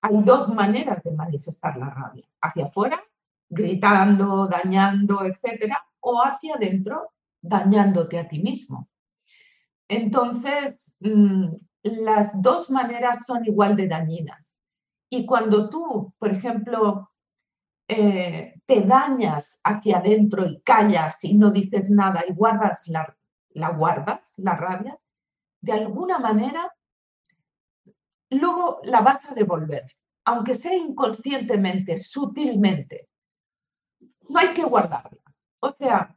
Hay 0.00 0.16
dos 0.22 0.48
maneras 0.48 1.02
de 1.04 1.12
manifestar 1.12 1.76
la 1.76 1.90
rabia, 1.90 2.26
hacia 2.40 2.66
afuera, 2.66 3.00
gritando, 3.48 4.46
dañando, 4.46 5.24
etcétera, 5.24 5.78
o 6.00 6.20
hacia 6.22 6.54
adentro, 6.54 7.12
dañándote 7.40 8.18
a 8.18 8.28
ti 8.28 8.40
mismo. 8.40 8.88
Entonces, 9.88 10.94
mm, 11.00 11.48
las 11.82 12.30
dos 12.40 12.70
maneras 12.70 13.18
son 13.26 13.44
igual 13.44 13.76
de 13.76 13.88
dañinas. 13.88 14.51
Y 15.14 15.26
cuando 15.26 15.68
tú, 15.68 16.14
por 16.18 16.30
ejemplo, 16.30 17.10
eh, 17.86 18.54
te 18.64 18.80
dañas 18.80 19.60
hacia 19.62 19.98
adentro 19.98 20.46
y 20.46 20.62
callas 20.62 21.22
y 21.22 21.34
no 21.34 21.50
dices 21.50 21.90
nada 21.90 22.24
y 22.26 22.32
guardas 22.32 22.88
la, 22.88 23.14
la 23.50 23.72
guardas, 23.72 24.32
la 24.38 24.56
rabia, 24.56 24.98
de 25.60 25.72
alguna 25.72 26.18
manera, 26.18 26.74
luego 28.30 28.80
la 28.84 29.02
vas 29.02 29.30
a 29.30 29.34
devolver, 29.34 29.84
aunque 30.24 30.54
sea 30.54 30.74
inconscientemente, 30.74 31.98
sutilmente. 31.98 33.10
No 34.30 34.40
hay 34.40 34.54
que 34.54 34.64
guardarla. 34.64 35.20
O 35.60 35.70
sea, 35.72 36.16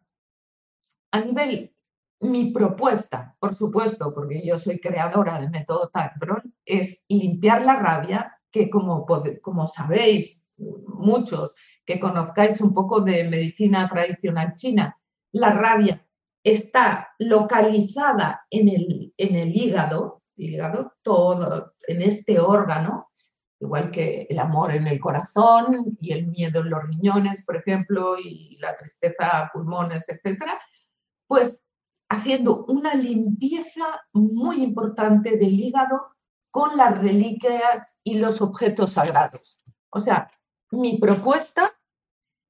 a 1.12 1.20
nivel, 1.20 1.76
mi 2.22 2.52
propuesta, 2.52 3.36
por 3.40 3.56
supuesto, 3.56 4.14
porque 4.14 4.42
yo 4.48 4.58
soy 4.58 4.80
creadora 4.80 5.38
del 5.38 5.50
método 5.50 5.90
Tantron, 5.90 6.56
es 6.64 7.02
limpiar 7.10 7.66
la 7.66 7.76
rabia, 7.76 8.35
que 8.56 8.70
como, 8.70 9.68
sabéis, 9.68 10.46
muchos 10.88 11.54
que 11.86 12.00
conozcáis 12.00 12.62
un 12.62 12.74
poco 12.74 13.02
de 13.02 13.26
medicina 13.26 13.90
tradicional 13.90 14.56
china, 14.56 14.98
la 15.34 15.52
rabia 15.52 16.08
está 16.42 17.10
localizada 17.20 18.46
en 18.50 18.70
el, 18.70 19.14
en 19.18 19.36
el 19.36 19.54
hígado, 19.54 20.22
hígado, 20.38 20.94
todo 21.02 21.74
en 21.86 22.02
este 22.02 22.40
órgano, 22.40 23.10
igual 23.60 23.92
que 23.92 24.26
el 24.30 24.40
amor 24.40 24.72
en 24.72 24.88
el 24.88 25.02
corazón 25.02 25.98
y 26.00 26.14
el 26.14 26.28
miedo 26.28 26.62
en 26.62 26.70
los 26.70 26.84
riñones, 26.84 27.44
por 27.46 27.58
ejemplo, 27.58 28.18
y 28.18 28.58
la 28.62 28.78
tristeza, 28.78 29.50
pulmones, 29.52 30.08
etcétera, 30.08 30.62
pues 31.28 31.62
haciendo 32.08 32.64
una 32.68 32.94
limpieza 32.94 34.02
muy 34.14 34.64
importante 34.64 35.36
del 35.36 35.60
hígado 35.60 36.15
con 36.56 36.78
las 36.78 36.98
reliquias 36.98 37.98
y 38.02 38.18
los 38.18 38.40
objetos 38.40 38.94
sagrados. 38.94 39.62
O 39.90 40.00
sea, 40.00 40.32
mi 40.72 40.98
propuesta, 40.98 41.78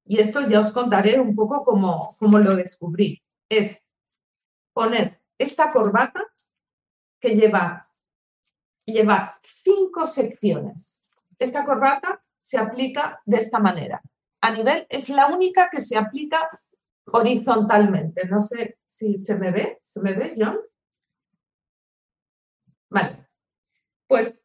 y 0.05 0.19
esto 0.19 0.47
ya 0.47 0.59
os 0.59 0.71
contaré 0.73 1.19
un 1.19 1.35
poco 1.35 1.63
cómo, 1.63 2.15
cómo 2.19 2.37
lo 2.37 2.55
descubrí, 2.55 3.23
es 3.49 3.81
poner 4.73 5.19
esta 5.39 5.71
corbata 5.71 6.21
que 7.19 7.35
lleva, 7.35 7.89
lleva 8.85 9.39
cinco 9.63 10.05
secciones. 10.05 11.01
Esta 11.39 11.65
corbata 11.65 12.23
se 12.41 12.59
aplica 12.59 13.23
de 13.25 13.37
esta 13.37 13.57
manera. 13.57 14.03
A 14.39 14.51
nivel, 14.51 14.85
es 14.87 15.09
la 15.09 15.25
única 15.25 15.71
que 15.71 15.81
se 15.81 15.97
aplica 15.97 16.47
horizontalmente. 17.05 18.27
No 18.27 18.39
sé 18.39 18.77
si 18.85 19.15
se 19.15 19.35
me 19.35 19.49
ve. 19.49 19.79
¿Se 19.81 19.99
me 19.99 20.13
ve, 20.13 20.35
John? 20.37 20.59
Vale. 22.91 23.24
Pues 24.07 24.37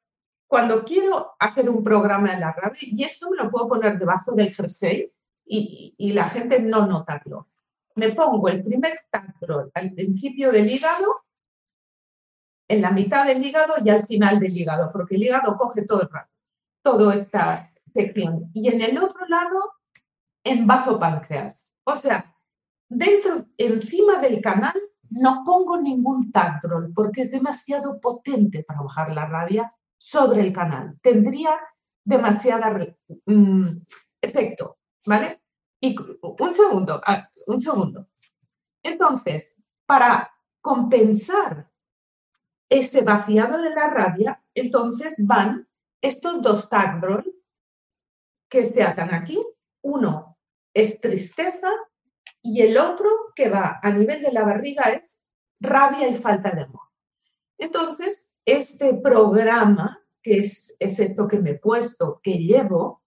cuando 0.47 0.85
quiero 0.85 1.35
hacer 1.39 1.71
un 1.71 1.85
programa 1.85 2.33
en 2.35 2.41
la 2.41 2.53
radio, 2.53 2.79
y 2.81 3.05
esto 3.05 3.31
me 3.31 3.37
lo 3.37 3.51
puedo 3.51 3.69
poner 3.69 3.99
debajo 3.99 4.33
del 4.33 4.53
jersey 4.53 5.13
y, 5.45 6.13
la 6.13 6.29
gente 6.29 6.61
no 6.61 6.87
notarlo. 6.87 7.49
Me 7.95 8.11
pongo 8.11 8.49
el 8.49 8.65
primer 8.65 8.99
tactrol 9.11 9.71
al 9.75 9.93
principio 9.93 10.51
del 10.51 10.71
hígado, 10.71 11.25
en 12.69 12.83
la 12.83 12.91
mitad 12.91 13.27
del 13.27 13.45
hígado 13.45 13.75
y 13.85 13.91
al 13.91 14.07
final 14.07 14.39
del 14.39 14.57
hígado, 14.57 14.91
porque 14.93 15.17
el 15.17 15.25
hígado 15.25 15.57
coge 15.57 15.83
todo 15.83 16.03
el 16.03 16.09
rato, 16.09 16.31
toda 16.83 17.15
esta 17.15 17.73
sección. 17.93 18.51
Y 18.53 18.69
en 18.69 18.81
el 18.81 18.99
otro 18.99 19.27
lado, 19.27 19.73
en 20.45 20.67
bazo 20.67 20.99
páncreas. 20.99 21.69
O 21.85 21.97
sea, 21.97 22.37
dentro, 22.89 23.47
encima 23.57 24.19
del 24.19 24.41
canal, 24.41 24.75
no 25.11 25.43
pongo 25.45 25.81
ningún 25.81 26.31
Tactrol 26.33 26.93
porque 26.95 27.23
es 27.23 27.31
demasiado 27.31 28.01
potente 28.01 28.63
trabajar 28.63 29.13
la 29.13 29.27
rabia 29.27 29.75
sobre 29.97 30.41
el 30.41 30.53
canal. 30.53 30.99
Tendría 31.03 31.59
demasiada 32.05 32.71
mm, 33.27 33.69
efecto, 34.23 34.79
¿vale? 35.05 35.43
Y 35.81 35.97
un 36.23 36.55
segundo, 36.55 37.01
ah, 37.05 37.29
un 37.47 37.61
segundo. 37.61 38.07
Entonces, 38.83 39.57
para 39.87 40.31
compensar 40.61 41.71
ese 42.69 43.03
vaciado 43.03 43.61
de 43.61 43.71
la 43.71 43.89
rabia, 43.89 44.43
entonces 44.55 45.15
van 45.19 45.69
estos 46.01 46.41
dos 46.41 46.69
Tactrol 46.69 47.25
que 48.49 48.67
se 48.67 48.83
atan 48.83 49.13
aquí. 49.13 49.45
Uno 49.83 50.39
es 50.75 51.01
tristeza 51.01 51.71
y 52.43 52.63
el 52.63 52.79
otro 52.79 53.09
que 53.35 53.49
va 53.49 53.81
a 53.83 53.91
nivel 53.91 54.23
de 54.23 54.33
la 54.33 54.45
barriga 54.45 54.85
es 54.85 55.19
rabia 55.61 56.09
y 56.09 56.15
falta 56.15 56.51
de 56.51 56.63
amor. 56.63 56.89
Entonces, 57.59 58.33
este 58.45 58.95
programa, 58.95 60.01
que 60.23 60.39
es, 60.39 60.75
es 60.79 60.99
esto 60.99 61.29
que 61.29 61.39
me 61.39 61.51
he 61.51 61.59
puesto, 61.59 62.21
que 62.23 62.39
llevo, 62.39 63.03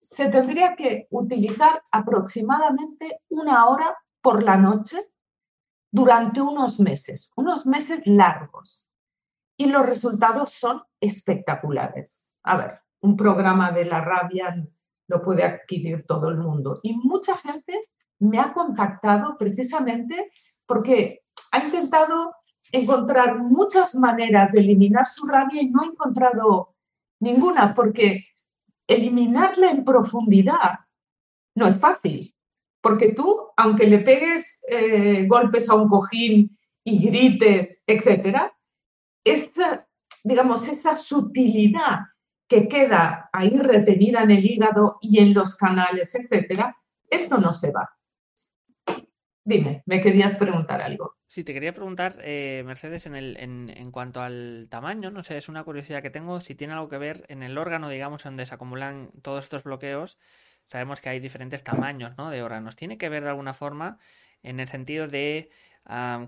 se 0.00 0.28
tendría 0.28 0.74
que 0.74 1.06
utilizar 1.10 1.82
aproximadamente 1.92 3.20
una 3.28 3.68
hora 3.68 3.96
por 4.20 4.42
la 4.42 4.56
noche 4.56 5.08
durante 5.92 6.40
unos 6.40 6.80
meses, 6.80 7.30
unos 7.36 7.66
meses 7.66 8.06
largos. 8.06 8.86
Y 9.56 9.66
los 9.66 9.84
resultados 9.84 10.50
son 10.52 10.82
espectaculares. 11.00 12.32
A 12.42 12.56
ver, 12.56 12.80
un 13.00 13.16
programa 13.16 13.72
de 13.72 13.84
la 13.84 14.00
rabia 14.00 14.66
lo 15.06 15.22
puede 15.22 15.44
adquirir 15.44 16.06
todo 16.06 16.28
el 16.30 16.38
mundo. 16.38 16.80
Y 16.82 16.94
mucha 16.94 17.36
gente 17.36 17.80
me 18.20 18.38
ha 18.38 18.52
contactado 18.52 19.36
precisamente 19.38 20.30
porque 20.66 21.22
ha 21.52 21.64
intentado 21.64 22.34
encontrar 22.72 23.38
muchas 23.38 23.94
maneras 23.94 24.52
de 24.52 24.60
eliminar 24.60 25.06
su 25.06 25.26
rabia 25.26 25.62
y 25.62 25.70
no 25.70 25.82
ha 25.82 25.86
encontrado 25.86 26.76
ninguna, 27.18 27.74
porque 27.74 28.26
eliminarla 28.86 29.70
en 29.70 29.84
profundidad 29.84 30.80
no 31.54 31.66
es 31.66 31.78
fácil, 31.78 32.34
porque 32.80 33.12
tú, 33.12 33.48
aunque 33.56 33.86
le 33.86 33.98
pegues 33.98 34.62
eh, 34.68 35.26
golpes 35.26 35.68
a 35.68 35.74
un 35.74 35.88
cojín 35.88 36.56
y 36.84 37.04
grites, 37.04 37.78
etcétera, 37.86 38.52
esta, 39.24 39.86
digamos, 40.24 40.68
esa 40.68 40.96
sutilidad 40.96 42.00
que 42.48 42.68
queda 42.68 43.28
ahí 43.32 43.56
retenida 43.56 44.22
en 44.22 44.30
el 44.32 44.44
hígado 44.44 44.98
y 45.00 45.18
en 45.18 45.34
los 45.34 45.56
canales, 45.56 46.14
etcétera, 46.14 46.76
esto 47.08 47.38
no 47.38 47.52
se 47.52 47.70
va. 47.70 47.90
Dime, 49.44 49.82
me 49.86 50.00
querías 50.00 50.36
preguntar 50.36 50.82
algo. 50.82 51.16
Sí, 51.26 51.44
te 51.44 51.54
quería 51.54 51.72
preguntar, 51.72 52.16
eh, 52.22 52.62
Mercedes, 52.66 53.06
en, 53.06 53.14
el, 53.14 53.36
en, 53.38 53.72
en, 53.74 53.90
cuanto 53.90 54.20
al 54.20 54.66
tamaño, 54.68 55.10
no 55.10 55.22
sé, 55.22 55.36
es 55.36 55.48
una 55.48 55.64
curiosidad 55.64 56.02
que 56.02 56.10
tengo, 56.10 56.40
si 56.40 56.54
tiene 56.54 56.74
algo 56.74 56.88
que 56.88 56.98
ver 56.98 57.24
en 57.28 57.42
el 57.42 57.56
órgano, 57.56 57.88
digamos, 57.88 58.24
donde 58.24 58.46
se 58.46 58.54
acumulan 58.54 59.08
todos 59.22 59.44
estos 59.44 59.62
bloqueos. 59.62 60.18
Sabemos 60.66 61.00
que 61.00 61.08
hay 61.08 61.20
diferentes 61.20 61.64
tamaños, 61.64 62.16
¿no? 62.18 62.30
De 62.30 62.42
órganos. 62.42 62.76
¿Tiene 62.76 62.98
que 62.98 63.08
ver 63.08 63.22
de 63.22 63.30
alguna 63.30 63.54
forma 63.54 63.98
en 64.42 64.60
el 64.60 64.68
sentido 64.68 65.08
de, 65.08 65.50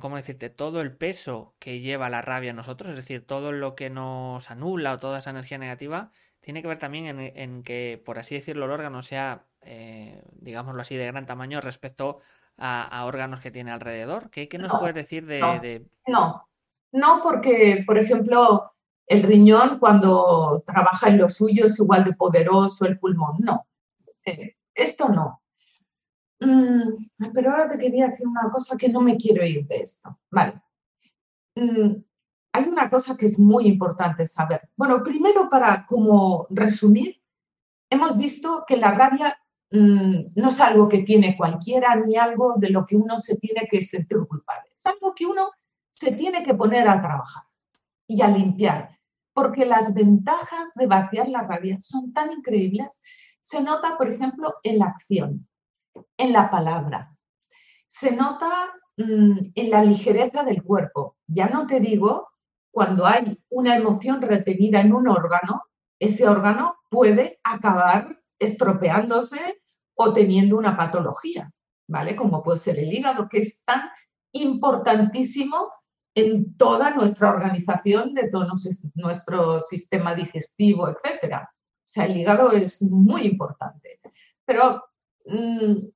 ¿cómo 0.01 0.17
decirte?, 0.17 0.51
todo 0.51 0.81
el 0.81 0.97
peso 0.97 1.55
que 1.59 1.81
lleva 1.81 2.11
la 2.11 2.23
rabia 2.23 2.51
a 2.51 2.55
nosotros, 2.55 2.91
es 2.91 2.97
decir, 2.97 3.27
todo 3.27 3.53
lo 3.53 3.75
que 3.75 3.91
nos 3.91 4.51
anula 4.51 4.95
o 4.95 4.99
toda 4.99 5.19
esa 5.19 5.31
energía 5.31 5.59
negativa, 5.59 6.11
tiene 6.41 6.63
que 6.63 6.69
ver 6.69 6.79
también 6.79 7.19
en, 7.19 7.63
que, 7.63 8.03
por 8.05 8.19
así 8.19 8.35
decirlo, 8.35 8.65
el 8.65 8.73
órgano 8.73 9.03
sea, 9.03 9.47
eh, 9.61 10.23
digámoslo 10.33 10.83
así, 10.83 10.97
de 10.97 11.07
gran 11.07 11.27
tamaño 11.27 11.61
respecto 11.61 12.19
a, 12.19 12.42
órganos 12.59 13.41
que 13.41 13.51
tiene 13.51 13.71
alrededor. 13.71 14.31
¿Qué, 14.31 14.49
nos 14.59 14.73
puedes 14.79 14.95
decir 14.95 15.27
de, 15.27 15.87
no, 16.07 16.49
No, 16.93 17.21
porque, 17.23 17.83
por 17.87 17.99
ejemplo, 17.99 18.73
el 19.07 19.23
riñón 19.23 19.79
cuando 19.79 20.63
trabaja 20.67 21.09
en 21.09 21.19
lo 21.19 21.29
suyo 21.29 21.67
es 21.67 21.79
igual 21.79 22.05
de 22.05 22.15
poderoso, 22.15 22.85
el 22.85 22.99
pulmón, 22.99 23.37
no. 23.41 23.67
Eh, 24.25 24.57
esto 24.75 25.09
no. 25.09 25.43
Mm, 26.41 27.33
pero 27.35 27.51
ahora 27.51 27.69
te 27.69 27.79
quería 27.79 28.07
decir 28.07 28.27
una 28.27 28.51
cosa 28.51 28.77
que 28.77 28.89
no 28.89 29.01
me 29.01 29.17
quiero 29.17 29.45
ir 29.45 29.67
de 29.67 29.77
esto. 29.77 30.19
Vale. 30.31 30.63
Mm, 31.55 32.03
hay 32.53 32.65
una 32.65 32.91
cosa 32.91 33.17
que 33.17 33.27
es 33.27 33.39
muy 33.39 33.67
importante 33.67 34.27
saber. 34.27 34.69
Bueno, 34.77 35.03
primero 35.03 35.49
para 35.49 35.87
como 35.87 36.47
resumir, 36.51 37.23
hemos 37.91 38.17
visto 38.17 38.65
que 38.67 38.77
la 38.77 38.93
rabia 38.93 39.39
no 39.73 40.49
es 40.49 40.61
algo 40.61 40.89
que 40.89 40.99
tiene 40.99 41.37
cualquiera 41.37 41.95
ni 41.97 42.17
algo 42.17 42.55
de 42.57 42.71
lo 42.71 42.85
que 42.85 42.97
uno 42.97 43.19
se 43.19 43.37
tiene 43.37 43.67
que 43.71 43.83
sentir 43.83 44.19
culpable. 44.29 44.71
Es 44.75 44.85
algo 44.87 45.15
que 45.15 45.27
uno 45.27 45.51
se 45.91 46.13
tiene 46.13 46.45
que 46.45 46.55
poner 46.55 46.89
a 46.89 47.01
trabajar 47.01 47.45
y 48.07 48.21
a 48.21 48.29
limpiar, 48.29 48.99
porque 49.33 49.65
las 49.65 49.95
ventajas 49.95 50.75
de 50.75 50.87
vaciar 50.87 51.29
la 51.29 51.43
rabia 51.43 51.79
son 51.81 52.13
tan 52.13 52.33
increíbles. 52.33 53.01
Se 53.41 53.63
nota, 53.63 53.97
por 53.97 54.11
ejemplo, 54.11 54.55
en 54.63 54.79
la 54.79 54.87
acción, 54.87 55.49
en 56.17 56.33
la 56.33 56.51
palabra. 56.51 57.17
Se 57.87 58.15
nota 58.15 58.51
mm, 58.99 59.39
en 59.55 59.71
la 59.71 59.83
ligereza 59.83 60.45
del 60.45 60.63
cuerpo. 60.63 61.17
Ya 61.27 61.49
no 61.49 61.67
te 61.67 61.81
digo 61.81 62.29
cuando 62.71 63.07
hay 63.07 63.39
una 63.51 63.77
emoción 63.77 64.23
retenida 64.23 64.81
en 64.81 64.93
un 64.93 65.07
órgano, 65.07 65.63
ese 65.99 66.27
órgano 66.27 66.77
puede 66.89 67.39
acabar 67.45 68.23
estropeándose 68.39 69.62
o 70.03 70.13
teniendo 70.13 70.59
una 70.59 70.77
patología, 70.77 71.51
¿vale? 71.89 72.17
Como 72.17 72.43
puede 72.43 72.59
ser 72.59 72.79
el 72.79 72.93
hígado, 72.93 73.29
que 73.29 73.39
es 73.39 73.63
tan 73.65 73.89
importantísimo 74.33 75.73
en 76.15 76.57
toda 76.57 76.91
nuestra 76.91 77.31
organización, 77.31 78.13
de 78.13 78.29
todo 78.29 78.49
nuestro 78.95 79.61
sistema 79.63 80.15
digestivo, 80.15 80.89
etc. 80.89 81.35
O 81.35 81.49
sea, 81.85 82.07
el 82.07 82.17
hígado 82.17 82.51
es 82.51 82.83
muy 82.83 83.23
importante. 83.23 84.01
Pero 84.45 84.85
mm, 85.27 85.87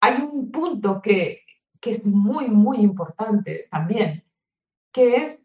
hay 0.00 0.22
un 0.22 0.50
punto 0.50 1.00
que, 1.00 1.42
que 1.80 1.92
es 1.92 2.04
muy, 2.04 2.48
muy 2.48 2.78
importante 2.78 3.68
también, 3.70 4.24
que 4.92 5.16
es 5.16 5.40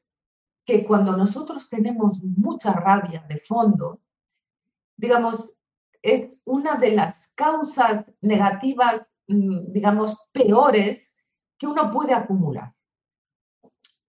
que 0.65 0.83
cuando 0.83 1.15
nosotros 1.15 1.69
tenemos 1.69 2.21
mucha 2.23 2.73
rabia 2.73 3.23
de 3.29 3.37
fondo, 3.37 4.01
digamos, 4.97 5.53
es 6.01 6.29
una 6.49 6.75
de 6.75 6.91
las 6.91 7.31
causas 7.35 8.05
negativas, 8.21 9.05
mm, 9.27 9.71
digamos, 9.71 10.17
peores 10.31 11.15
que 11.57 11.67
uno 11.67 11.91
puede 11.91 12.13
acumular. 12.13 12.73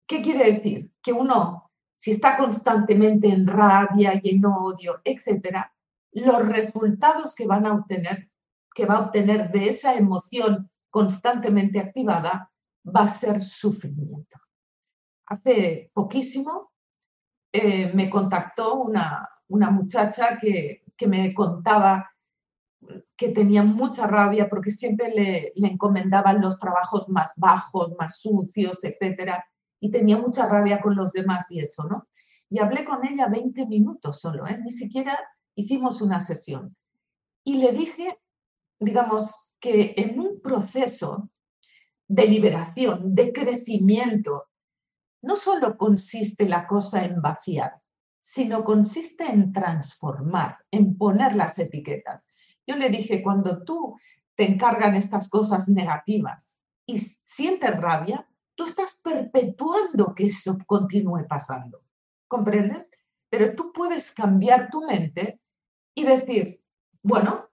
¿Qué 0.07 0.21
quiere 0.21 0.51
decir? 0.51 0.91
Que 1.01 1.13
uno, 1.13 1.71
si 1.97 2.11
está 2.11 2.37
constantemente 2.37 3.27
en 3.27 3.47
rabia 3.47 4.19
y 4.21 4.29
en 4.35 4.45
odio, 4.45 5.01
etcétera, 5.03 5.73
los 6.11 6.47
resultados 6.47 7.35
que 7.35 7.47
van 7.47 7.65
a 7.65 7.73
obtener, 7.73 8.29
que 8.75 8.85
va 8.85 8.95
a 8.95 9.01
obtener 9.01 9.51
de 9.51 9.69
esa 9.69 9.95
emoción 9.95 10.69
constantemente 10.89 11.79
activada, 11.79 12.51
va 12.85 13.01
a 13.03 13.07
ser 13.07 13.41
sufrimiento 13.41 14.43
hace 15.33 15.91
poquísimo 15.93 16.71
eh, 17.51 17.91
me 17.93 18.09
contactó 18.09 18.75
una, 18.81 19.29
una 19.47 19.69
muchacha 19.69 20.37
que, 20.39 20.81
me 21.05 21.33
contaba 21.33 22.12
que 23.15 23.29
tenía 23.29 23.63
mucha 23.63 24.07
rabia 24.07 24.49
porque 24.49 24.71
siempre 24.71 25.09
le, 25.09 25.53
encomendaban 25.55 26.41
los 26.41 26.57
trabajos 26.59 27.09
más 27.09 27.31
bajos, 27.35 27.93
más 27.99 28.19
sucios, 28.19 28.83
etcétera, 28.83 29.45
y 29.79 29.91
tenía 29.91 30.17
mucha 30.17 30.47
rabia 30.47 30.81
con 30.81 30.95
los 30.95 31.11
demás 31.11 31.49
y 31.49 31.59
eso, 31.59 31.83
¿no? 31.85 32.07
Y 32.49 32.59
hablé 32.59 32.85
con 32.85 33.05
ella 33.05 33.27
20 33.27 33.65
minutos 33.65 34.19
solo, 34.19 34.47
¿eh? 34.47 34.59
ni 34.63 34.71
siquiera 34.71 35.19
hicimos 35.55 36.01
una 36.01 36.19
sesión. 36.19 36.75
Y 37.43 37.57
le 37.57 37.71
dije, 37.71 38.19
digamos, 38.79 39.35
que 39.59 39.93
en 39.97 40.19
un 40.19 40.39
proceso 40.41 41.29
de 42.07 42.27
liberación, 42.27 43.15
de 43.15 43.33
crecimiento, 43.33 44.49
no 45.21 45.35
solo 45.35 45.77
consiste 45.77 46.47
la 46.47 46.67
cosa 46.67 47.03
en 47.03 47.21
vaciar, 47.21 47.81
sino 48.19 48.63
consiste 48.63 49.25
en 49.25 49.51
transformar, 49.51 50.57
en 50.71 50.97
poner 50.97 51.35
las 51.35 51.57
etiquetas. 51.59 52.27
Yo 52.67 52.75
le 52.75 52.89
dije, 52.89 53.21
cuando 53.21 53.63
tú 53.63 53.97
te 54.35 54.49
encargan 54.49 54.95
estas 54.95 55.29
cosas 55.29 55.69
negativas 55.69 56.59
y 56.85 56.99
sientes 57.25 57.79
rabia, 57.79 58.27
tú 58.55 58.65
estás 58.65 58.99
perpetuando 59.03 60.13
que 60.15 60.27
eso 60.27 60.57
continúe 60.65 61.27
pasando. 61.27 61.81
¿Comprendes? 62.27 62.89
Pero 63.29 63.55
tú 63.55 63.71
puedes 63.73 64.11
cambiar 64.11 64.69
tu 64.69 64.85
mente 64.85 65.39
y 65.95 66.03
decir, 66.03 66.61
bueno, 67.01 67.49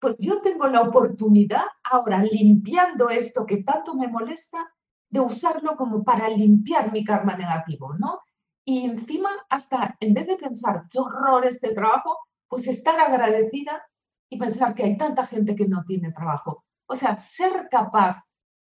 pues 0.00 0.16
yo 0.18 0.40
tengo 0.40 0.66
la 0.66 0.82
oportunidad 0.82 1.64
ahora 1.84 2.22
limpiando 2.22 3.10
esto 3.10 3.46
que 3.46 3.62
tanto 3.62 3.94
me 3.94 4.08
molesta 4.08 4.72
de 5.08 5.20
usarlo 5.20 5.76
como 5.76 6.04
para 6.04 6.28
limpiar 6.28 6.92
mi 6.92 7.04
karma 7.04 7.36
negativo, 7.36 7.94
¿no? 7.98 8.20
Y 8.64 8.84
encima, 8.84 9.30
hasta 9.48 9.96
en 10.00 10.14
vez 10.14 10.26
de 10.26 10.36
pensar, 10.36 10.84
qué 10.90 10.98
horror 10.98 11.46
este 11.46 11.74
trabajo, 11.74 12.18
pues 12.48 12.66
estar 12.68 12.98
agradecida 12.98 13.82
y 14.30 14.38
pensar 14.38 14.74
que 14.74 14.84
hay 14.84 14.96
tanta 14.96 15.26
gente 15.26 15.56
que 15.56 15.66
no 15.66 15.84
tiene 15.84 16.12
trabajo. 16.12 16.64
O 16.86 16.96
sea, 16.96 17.16
ser 17.18 17.68
capaz, 17.70 18.22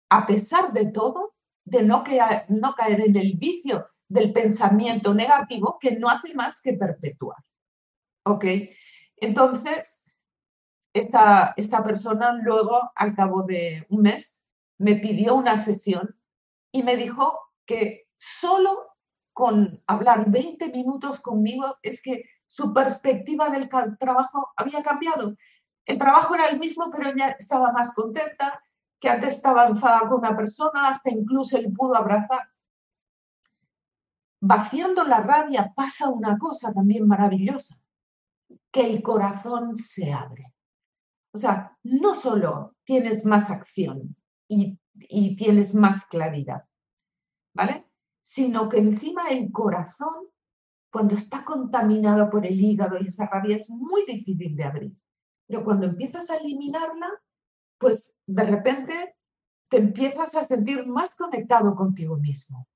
a 0.09 0.25
pesar 0.25 0.73
de 0.73 0.85
todo, 0.85 1.33
de 1.65 1.81
no, 1.83 2.03
que, 2.03 2.19
no 2.49 2.73
caer 2.75 3.01
en 3.01 3.15
el 3.15 3.37
vicio 3.37 3.87
del 4.09 4.33
pensamiento 4.33 5.13
negativo 5.13 5.77
que 5.79 5.91
no 5.93 6.09
hace 6.09 6.33
más 6.33 6.61
que 6.61 6.73
perpetuar. 6.73 7.37
¿Ok? 8.25 8.45
Entonces, 9.17 10.05
esta, 10.93 11.53
esta 11.55 11.83
persona 11.83 12.33
luego, 12.33 12.91
al 12.95 13.15
cabo 13.15 13.43
de 13.43 13.85
un 13.89 14.01
mes, 14.01 14.43
me 14.77 14.95
pidió 14.95 15.35
una 15.35 15.55
sesión 15.57 16.15
y 16.71 16.83
me 16.83 16.97
dijo 16.97 17.39
que 17.65 18.07
solo 18.17 18.93
con 19.31 19.81
hablar 19.87 20.29
20 20.29 20.69
minutos 20.69 21.19
conmigo 21.19 21.77
es 21.81 22.01
que 22.01 22.23
su 22.45 22.73
perspectiva 22.73 23.49
del 23.49 23.69
trabajo 23.97 24.51
había 24.55 24.83
cambiado. 24.83 25.35
El 25.85 25.97
trabajo 25.97 26.35
era 26.35 26.47
el 26.47 26.59
mismo, 26.59 26.89
pero 26.89 27.09
ella 27.09 27.35
estaba 27.39 27.71
más 27.71 27.93
contenta, 27.93 28.61
que 28.99 29.09
antes 29.09 29.35
estaba 29.35 29.67
enfadada 29.67 30.07
con 30.07 30.19
una 30.19 30.35
persona, 30.35 30.89
hasta 30.89 31.09
incluso 31.09 31.57
él 31.57 31.73
pudo 31.73 31.95
abrazar. 31.95 32.49
Vaciando 34.39 35.03
la 35.03 35.19
rabia 35.21 35.73
pasa 35.75 36.09
una 36.09 36.37
cosa 36.37 36.73
también 36.73 37.07
maravillosa, 37.07 37.77
que 38.71 38.85
el 38.85 39.01
corazón 39.01 39.75
se 39.75 40.11
abre. 40.11 40.53
O 41.33 41.37
sea, 41.37 41.77
no 41.83 42.15
solo 42.15 42.75
tienes 42.85 43.25
más 43.25 43.49
acción 43.49 44.15
y 44.47 44.77
y 44.95 45.35
tienes 45.35 45.73
más 45.73 46.05
claridad, 46.05 46.65
¿vale? 47.53 47.85
Sino 48.21 48.69
que 48.69 48.77
encima 48.77 49.29
el 49.29 49.51
corazón, 49.51 50.27
cuando 50.91 51.15
está 51.15 51.43
contaminado 51.43 52.29
por 52.29 52.45
el 52.45 52.59
hígado 52.59 52.97
y 52.99 53.07
esa 53.07 53.25
rabia, 53.25 53.57
es 53.57 53.69
muy 53.69 54.05
difícil 54.05 54.55
de 54.55 54.63
abrir. 54.63 54.93
Pero 55.53 55.65
cuando 55.65 55.85
empiezas 55.85 56.31
a 56.31 56.37
eliminarla, 56.37 57.11
pues 57.77 58.11
de 58.25 58.43
repente 58.43 59.15
te 59.69 59.77
empiezas 59.77 60.33
a 60.33 60.47
sentir 60.47 60.87
más 60.87 61.15
conectado 61.15 61.75
contigo 61.75 62.17
mismo. 62.17 62.67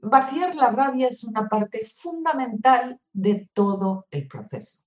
Vaciar 0.00 0.56
la 0.56 0.70
rabia 0.70 1.06
es 1.06 1.22
una 1.22 1.48
parte 1.48 1.86
fundamental 1.86 3.00
de 3.12 3.48
todo 3.54 4.08
el 4.10 4.26
proceso. 4.26 4.78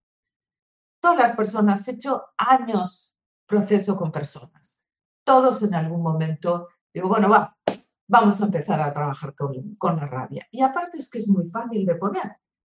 Todas 0.99 1.17
las 1.17 1.35
personas, 1.37 1.87
he 1.87 1.91
hecho 1.91 2.25
años 2.35 3.15
proceso 3.45 3.95
con 3.95 4.11
personas 4.11 4.81
todos 5.23 5.61
en 5.61 5.75
algún 5.75 6.01
momento 6.01 6.67
digo, 6.93 7.07
bueno, 7.07 7.29
va, 7.29 7.55
vamos 8.09 8.41
a 8.41 8.45
empezar 8.45 8.81
a 8.81 8.91
trabajar 8.91 9.33
con, 9.33 9.75
con 9.75 9.95
la 9.95 10.07
rabia. 10.07 10.45
Y 10.51 10.61
aparte 10.61 10.97
es 10.97 11.09
que 11.09 11.19
es 11.19 11.29
muy 11.29 11.49
fácil 11.51 11.85
de 11.85 11.95
poner. 11.95 12.35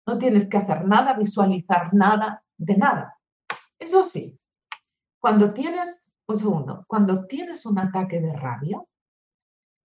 No 0.06 0.18
tienes 0.18 0.50
que 0.50 0.58
hacer 0.58 0.84
nada, 0.84 1.14
visualizar 1.14 1.94
nada 1.94 2.44
de 2.60 2.78
nada. 2.78 3.18
Eso 3.80 4.04
sí, 4.04 4.38
cuando 5.20 5.54
tienes 5.54 6.14
un 6.28 6.38
segundo, 6.38 6.86
cuando 6.88 7.26
tienes 7.26 7.66
un 7.66 7.80
ataque 7.80 8.20
de 8.20 8.34
rabia, 8.34 8.84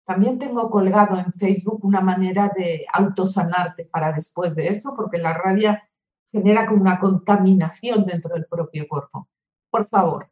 también 0.04 0.38
tengo 0.38 0.68
colgado 0.70 1.18
en 1.18 1.32
Facebook 1.32 1.84
una 1.84 2.02
manera 2.02 2.52
de 2.54 2.84
autosanarte 2.92 3.86
para 3.86 4.12
después 4.12 4.54
de 4.54 4.68
esto, 4.68 4.94
porque 4.94 5.18
la 5.18 5.32
rabia 5.32 5.88
genera 6.30 6.66
como 6.66 6.82
una 6.82 6.98
contaminación 6.98 8.04
dentro 8.04 8.34
del 8.34 8.46
propio 8.46 8.86
cuerpo. 8.86 9.28
Por 9.70 9.88
favor, 9.88 10.30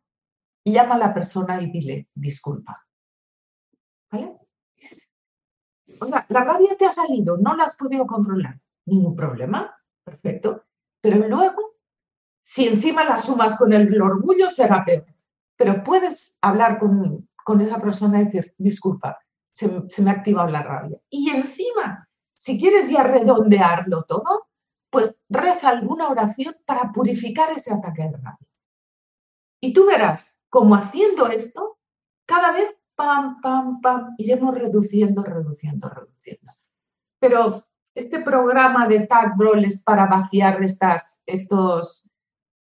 llama 0.64 0.96
a 0.96 0.98
la 0.98 1.14
persona 1.14 1.62
y 1.62 1.70
dile 1.70 2.08
disculpa. 2.14 2.84
¿Vale? 4.10 4.36
O 6.00 6.06
sea, 6.06 6.26
la 6.28 6.44
rabia 6.44 6.76
te 6.76 6.84
ha 6.84 6.92
salido, 6.92 7.38
no 7.38 7.56
la 7.56 7.64
has 7.64 7.76
podido 7.76 8.06
controlar. 8.06 8.60
Ningún 8.84 9.16
problema, 9.16 9.74
perfecto. 10.04 10.64
Pero 11.00 11.26
luego, 11.28 11.71
si 12.52 12.68
encima 12.68 13.02
la 13.02 13.16
sumas 13.16 13.56
con 13.56 13.72
el 13.72 14.02
orgullo, 14.02 14.50
será 14.50 14.84
peor. 14.84 15.06
Pero 15.56 15.82
puedes 15.82 16.36
hablar 16.42 16.78
con, 16.78 17.26
esa 17.62 17.80
persona 17.80 18.20
y 18.20 18.26
decir, 18.26 18.54
disculpa, 18.58 19.18
se, 19.48 19.88
se 19.88 20.02
me 20.02 20.10
ha 20.10 20.14
activado 20.14 20.48
la 20.48 20.62
rabia. 20.62 20.98
Y 21.08 21.30
encima, 21.30 22.06
si 22.36 22.60
quieres 22.60 22.90
ya 22.90 23.04
redondearlo 23.04 24.02
todo, 24.02 24.48
pues 24.90 25.16
reza 25.30 25.70
alguna 25.70 26.08
oración 26.08 26.54
para 26.66 26.92
purificar 26.92 27.50
ese 27.52 27.72
ataque 27.72 28.02
de 28.02 28.18
rabia. 28.18 28.48
Y 29.62 29.72
tú 29.72 29.86
verás 29.86 30.38
cómo 30.50 30.74
haciendo 30.74 31.28
esto, 31.28 31.78
cada 32.26 32.52
vez, 32.52 32.68
pam, 32.94 33.40
pam, 33.40 33.80
pam, 33.80 34.14
iremos 34.18 34.54
reduciendo, 34.54 35.22
reduciendo, 35.22 35.88
reduciendo. 35.88 36.52
Pero 37.18 37.66
este 37.94 38.20
programa 38.20 38.86
de 38.86 39.06
Tag 39.06 39.38
Brawl 39.38 39.64
es 39.64 39.82
para 39.82 40.04
vaciar 40.04 40.62
estas, 40.62 41.22
estos, 41.24 42.04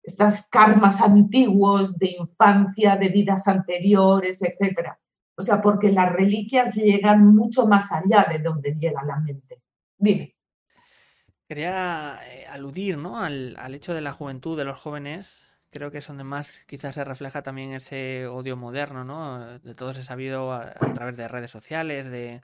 estas 0.07 0.47
karmas 0.49 1.01
antiguos 1.01 1.99
de 1.99 2.17
infancia, 2.19 2.97
de 2.97 3.09
vidas 3.09 3.49
anteriores, 3.49 4.41
etc. 4.41 4.93
O 5.35 5.43
sea, 5.43 5.61
porque 5.61 5.91
las 5.91 6.13
reliquias 6.13 6.77
llegan 6.77 7.35
mucho 7.35 7.67
más 7.67 7.91
allá 7.91 8.25
de 8.31 8.39
donde 8.39 8.77
llega 8.79 9.03
la 9.05 9.19
mente. 9.19 9.61
Dime. 9.99 10.37
Quería 11.49 12.21
eh, 12.25 12.47
aludir 12.47 12.97
¿no? 12.99 13.21
al, 13.21 13.57
al, 13.59 13.75
hecho 13.75 13.95
de 13.95 14.01
la 14.01 14.13
juventud, 14.13 14.57
de 14.57 14.65
los 14.65 14.81
jóvenes. 14.81 15.49
Creo 15.71 15.91
que 15.91 15.99
es 15.99 16.07
donde 16.07 16.25
más 16.25 16.65
quizás 16.67 16.95
se 16.95 17.05
refleja 17.05 17.43
también 17.43 17.73
ese 17.73 18.29
odio 18.29 18.57
moderno, 18.57 19.05
¿no? 19.05 19.59
De 19.59 19.75
todo 19.75 19.93
se 19.93 20.05
sabido 20.05 20.53
a, 20.53 20.73
través 20.95 21.17
de 21.17 21.29
redes 21.29 21.51
sociales, 21.51 22.07
de 22.11 22.41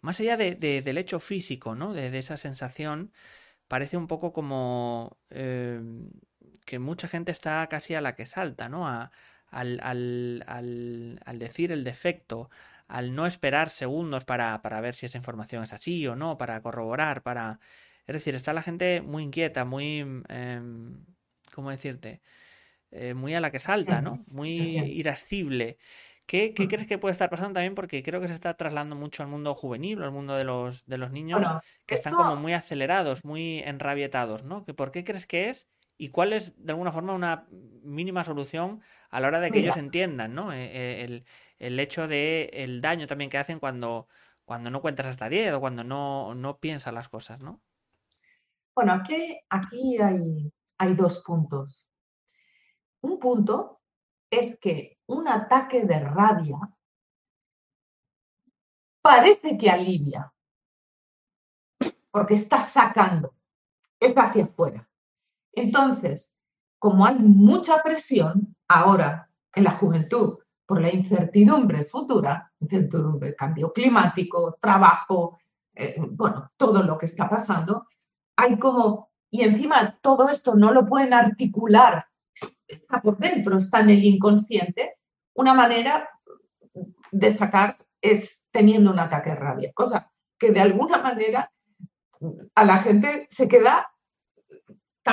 más 0.00 0.20
allá 0.20 0.36
de, 0.36 0.54
de, 0.54 0.82
del 0.82 0.98
hecho 0.98 1.18
físico, 1.20 1.74
¿no? 1.74 1.92
De, 1.94 2.16
esa 2.18 2.36
sensación, 2.36 3.12
parece 3.66 3.96
un 3.96 4.06
poco 4.06 4.32
como 4.32 5.18
eh, 5.30 5.80
que 6.66 6.78
mucha 6.78 7.08
gente 7.08 7.32
está 7.32 7.66
casi 7.68 7.94
a 7.94 8.00
la 8.00 8.14
que 8.14 8.26
salta, 8.26 8.68
¿no? 8.68 8.88
A, 8.88 9.10
al, 9.50 9.80
al, 9.82 10.44
al, 10.46 11.20
al, 11.24 11.38
decir 11.38 11.72
el 11.72 11.84
defecto, 11.84 12.50
al 12.86 13.14
no 13.14 13.26
esperar 13.26 13.70
segundos 13.70 14.24
para, 14.24 14.60
para 14.62 14.80
ver 14.80 14.94
si 14.94 15.06
esa 15.06 15.18
información 15.18 15.64
es 15.64 15.72
así 15.72 16.06
o 16.06 16.16
no, 16.16 16.36
para 16.38 16.60
corroborar, 16.62 17.22
para 17.22 17.60
es 18.08 18.14
decir, 18.14 18.34
está 18.34 18.54
la 18.54 18.62
gente 18.62 19.02
muy 19.02 19.22
inquieta, 19.22 19.66
muy... 19.66 20.22
Eh, 20.30 20.62
¿Cómo 21.54 21.70
decirte? 21.70 22.22
Eh, 22.90 23.12
muy 23.12 23.34
a 23.34 23.40
la 23.40 23.50
que 23.50 23.60
salta, 23.60 24.00
¿no? 24.00 24.24
Muy 24.28 24.78
irascible. 24.78 25.76
¿Qué, 26.24 26.54
¿Qué, 26.54 26.68
crees 26.68 26.86
que 26.86 26.96
puede 26.96 27.12
estar 27.12 27.28
pasando 27.28 27.54
también? 27.54 27.74
Porque 27.74 28.02
creo 28.02 28.20
que 28.20 28.28
se 28.28 28.34
está 28.34 28.54
trasladando 28.54 28.96
mucho 28.96 29.22
al 29.22 29.28
mundo 29.28 29.54
juvenil, 29.54 30.02
al 30.02 30.10
mundo 30.10 30.36
de 30.36 30.44
los, 30.44 30.86
de 30.86 30.96
los 30.96 31.10
niños, 31.10 31.40
bueno, 31.40 31.60
que 31.84 31.96
esto... 31.96 32.08
están 32.08 32.22
como 32.22 32.36
muy 32.36 32.54
acelerados, 32.54 33.26
muy 33.26 33.58
enrabietados, 33.58 34.42
¿no? 34.42 34.64
¿Por 34.64 34.90
qué 34.90 35.04
crees 35.04 35.26
que 35.26 35.50
es? 35.50 35.68
¿Y 35.98 36.10
cuál 36.10 36.32
es, 36.32 36.64
de 36.64 36.72
alguna 36.72 36.92
forma, 36.92 37.12
una 37.12 37.46
mínima 37.82 38.24
solución 38.24 38.80
a 39.10 39.18
la 39.20 39.28
hora 39.28 39.40
de 39.40 39.50
que 39.50 39.58
Mira. 39.58 39.72
ellos 39.72 39.76
entiendan, 39.76 40.32
¿no? 40.32 40.52
Eh, 40.52 41.02
el, 41.02 41.24
el 41.58 41.80
hecho 41.80 42.06
de 42.06 42.50
el 42.52 42.80
daño 42.80 43.08
también 43.08 43.30
que 43.30 43.38
hacen 43.38 43.58
cuando, 43.58 44.06
cuando 44.44 44.70
no 44.70 44.80
cuentas 44.80 45.06
hasta 45.06 45.28
10 45.28 45.54
o 45.54 45.60
cuando 45.60 45.82
no, 45.82 46.36
no 46.36 46.58
piensas 46.58 46.94
las 46.94 47.08
cosas, 47.08 47.40
¿no? 47.40 47.60
Bueno, 48.76 48.92
aquí, 48.92 49.40
aquí 49.50 49.98
hay, 50.00 50.52
hay 50.78 50.94
dos 50.94 51.18
puntos. 51.24 51.88
Un 53.00 53.18
punto 53.18 53.80
es 54.30 54.56
que 54.60 54.98
un 55.06 55.26
ataque 55.26 55.84
de 55.84 55.98
rabia 55.98 56.58
parece 59.02 59.58
que 59.58 59.68
alivia, 59.68 60.32
porque 62.10 62.34
está 62.34 62.60
sacando, 62.60 63.34
es 63.98 64.16
hacia 64.16 64.44
afuera. 64.44 64.87
Entonces, 65.60 66.32
como 66.78 67.04
hay 67.04 67.16
mucha 67.16 67.82
presión 67.82 68.54
ahora 68.68 69.28
en 69.54 69.64
la 69.64 69.72
juventud 69.72 70.38
por 70.64 70.80
la 70.80 70.92
incertidumbre 70.92 71.84
futura, 71.84 72.52
incertidumbre, 72.60 73.34
cambio 73.34 73.72
climático, 73.72 74.58
trabajo, 74.60 75.38
eh, 75.74 75.96
bueno, 76.10 76.52
todo 76.56 76.82
lo 76.82 76.98
que 76.98 77.06
está 77.06 77.28
pasando, 77.28 77.86
hay 78.36 78.58
como, 78.58 79.10
y 79.30 79.42
encima 79.42 79.98
todo 80.00 80.28
esto 80.28 80.54
no 80.54 80.72
lo 80.72 80.86
pueden 80.86 81.14
articular, 81.14 82.06
está 82.66 83.00
por 83.00 83.18
dentro, 83.18 83.56
está 83.56 83.80
en 83.80 83.90
el 83.90 84.04
inconsciente, 84.04 84.98
una 85.34 85.54
manera 85.54 86.08
de 87.10 87.32
sacar 87.32 87.78
es 88.00 88.40
teniendo 88.52 88.92
un 88.92 88.98
ataque 89.00 89.30
de 89.30 89.36
rabia, 89.36 89.72
cosa 89.74 90.12
que 90.38 90.52
de 90.52 90.60
alguna 90.60 90.98
manera 90.98 91.50
a 92.54 92.64
la 92.64 92.78
gente 92.78 93.26
se 93.30 93.48
queda 93.48 93.90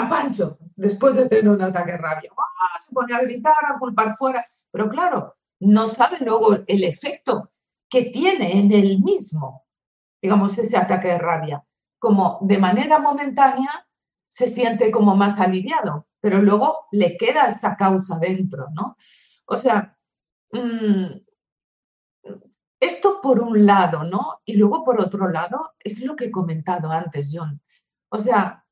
pancho 0.10 0.58
después 0.75 1.15
de 1.15 1.27
tener 1.27 1.49
un 1.49 1.62
ataque 1.62 1.93
de 1.93 1.97
rabia. 1.97 2.31
¡Ah! 2.38 2.79
Se 2.86 2.93
pone 2.93 3.13
a 3.13 3.21
gritar, 3.21 3.55
a 3.67 3.79
culpar 3.79 4.15
fuera, 4.17 4.45
pero 4.71 4.89
claro, 4.89 5.36
no 5.60 5.88
sabe 5.88 6.17
luego 6.19 6.58
el 6.67 6.84
efecto 6.84 7.51
que 7.89 8.03
tiene 8.03 8.60
en 8.60 8.71
el 8.71 9.01
mismo, 9.01 9.65
digamos, 10.21 10.58
ese 10.58 10.77
ataque 10.77 11.10
de 11.10 11.17
rabia 11.17 11.63
como 12.05 12.38
de 12.41 12.60
manera 12.60 12.99
momentánea 12.99 13.88
se 14.29 14.47
siente 14.47 14.91
como 14.91 15.15
más 15.15 15.39
aliviado, 15.39 16.08
pero 16.19 16.39
luego 16.39 16.86
le 16.91 17.17
queda 17.17 17.47
esa 17.47 17.75
causa 17.75 18.19
dentro, 18.19 18.67
¿no? 18.73 18.95
O 19.45 19.58
sea, 19.58 19.97
mmm, 20.51 21.05
esto 22.79 23.21
por 23.21 23.39
un 23.39 23.65
lado, 23.65 24.03
¿no? 24.03 24.41
Y 24.45 24.55
luego 24.55 24.84
por 24.84 25.01
otro 25.01 25.29
lado, 25.29 25.73
es 25.79 25.99
lo 26.01 26.15
que 26.15 26.25
he 26.25 26.31
comentado 26.31 26.91
antes, 26.91 27.31
John. 27.34 27.60
O 28.10 28.19
sea, 28.19 28.64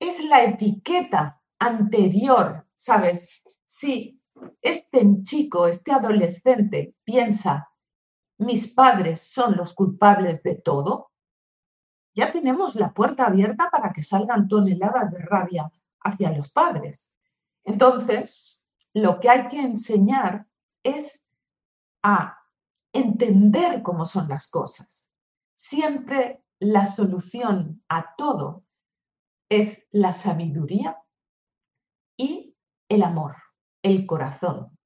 es 0.00 0.24
la 0.24 0.42
etiqueta 0.42 1.40
anterior, 1.58 2.66
¿sabes? 2.74 3.42
Si 3.66 4.20
este 4.62 5.06
chico, 5.22 5.66
este 5.68 5.92
adolescente 5.92 6.96
piensa, 7.04 7.70
mis 8.38 8.68
padres 8.68 9.20
son 9.20 9.56
los 9.56 9.74
culpables 9.74 10.42
de 10.42 10.56
todo, 10.56 11.12
ya 12.14 12.32
tenemos 12.32 12.74
la 12.74 12.92
puerta 12.92 13.26
abierta 13.26 13.68
para 13.70 13.92
que 13.92 14.02
salgan 14.02 14.48
toneladas 14.48 15.12
de 15.12 15.18
rabia 15.18 15.70
hacia 16.00 16.32
los 16.32 16.50
padres. 16.50 17.12
Entonces, 17.64 18.62
lo 18.94 19.20
que 19.20 19.28
hay 19.28 19.48
que 19.48 19.60
enseñar 19.60 20.46
es 20.82 21.24
a 22.02 22.38
entender 22.92 23.82
cómo 23.82 24.06
son 24.06 24.28
las 24.28 24.48
cosas. 24.48 25.08
Siempre 25.52 26.42
la 26.58 26.86
solución 26.86 27.84
a 27.88 28.14
todo 28.16 28.64
es 29.50 29.86
la 29.90 30.14
sabiduría 30.14 30.96
y 32.16 32.56
el 32.88 33.02
amor, 33.02 33.36
el 33.82 34.06
corazón, 34.06 34.78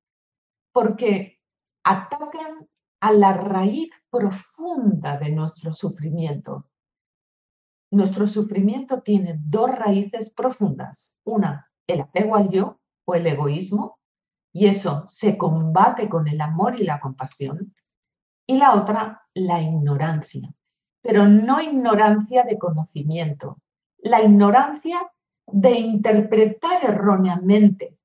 porque 0.73 1.41
atacan 1.85 2.69
a 3.01 3.13
la 3.13 3.35
raíz 3.35 3.91
profunda 4.11 5.19
de 5.19 5.31
nuestro 5.31 5.73
sufrimiento, 5.73 6.69
nuestro 7.95 8.27
sufrimiento 8.27 9.03
tiene 9.03 9.39
dos 9.39 9.71
raíces 9.71 10.31
profundas. 10.31 11.17
Una, 11.25 11.71
el 11.87 12.01
apego 12.01 12.35
al 12.35 12.51
yo 12.51 12.81
o 13.07 13.15
el 13.15 13.27
egoísmo, 13.27 14.01
y 14.53 14.67
eso 14.67 15.05
se 15.07 15.39
combate 15.39 16.09
con 16.09 16.27
el 16.27 16.41
amor 16.41 16.81
y 16.81 16.85
la 16.85 16.99
compasión. 16.99 17.75
Y 18.47 18.59
la 18.59 18.75
otra, 18.75 19.23
la 19.35 19.63
ignorancia, 19.63 20.53
pero 21.03 21.27
no 21.27 21.61
ignorancia 21.63 22.43
de 22.43 22.59
conocimiento, 22.59 23.59
la 24.05 24.23
ignorancia 24.23 25.11
de 25.47 25.73
interpretar 25.73 26.85
erróneamente 26.85 27.99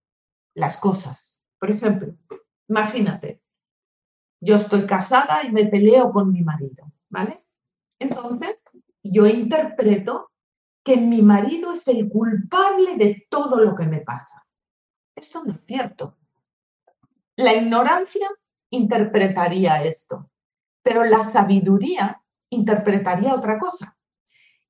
las 0.56 0.78
cosas. 0.78 1.44
Por 1.60 1.72
ejemplo, 1.72 2.16
imagínate, 2.70 3.42
yo 4.40 4.56
estoy 4.56 4.86
casada 4.86 5.44
y 5.44 5.52
me 5.52 5.66
peleo 5.66 6.12
con 6.12 6.32
mi 6.32 6.42
marido, 6.42 6.90
¿vale? 7.10 7.44
Entonces, 8.00 8.78
yo 9.04 9.28
interpreto 9.28 10.32
que 10.86 10.96
mi 10.96 11.22
marido 11.22 11.74
es 11.74 11.86
el 11.90 12.08
culpable 12.08 12.96
de 12.96 13.28
todo 13.30 13.62
lo 13.62 13.76
que 13.76 13.86
me 13.86 14.00
pasa. 14.00 14.48
Esto 15.14 15.44
no 15.44 15.52
es 15.52 15.60
cierto. 15.66 16.18
La 17.36 17.54
ignorancia 17.54 18.30
interpretaría 18.70 19.84
esto, 19.84 20.32
pero 20.82 21.04
la 21.04 21.26
sabiduría 21.26 22.22
interpretaría 22.50 23.36
otra 23.36 23.60
cosa. 23.60 23.98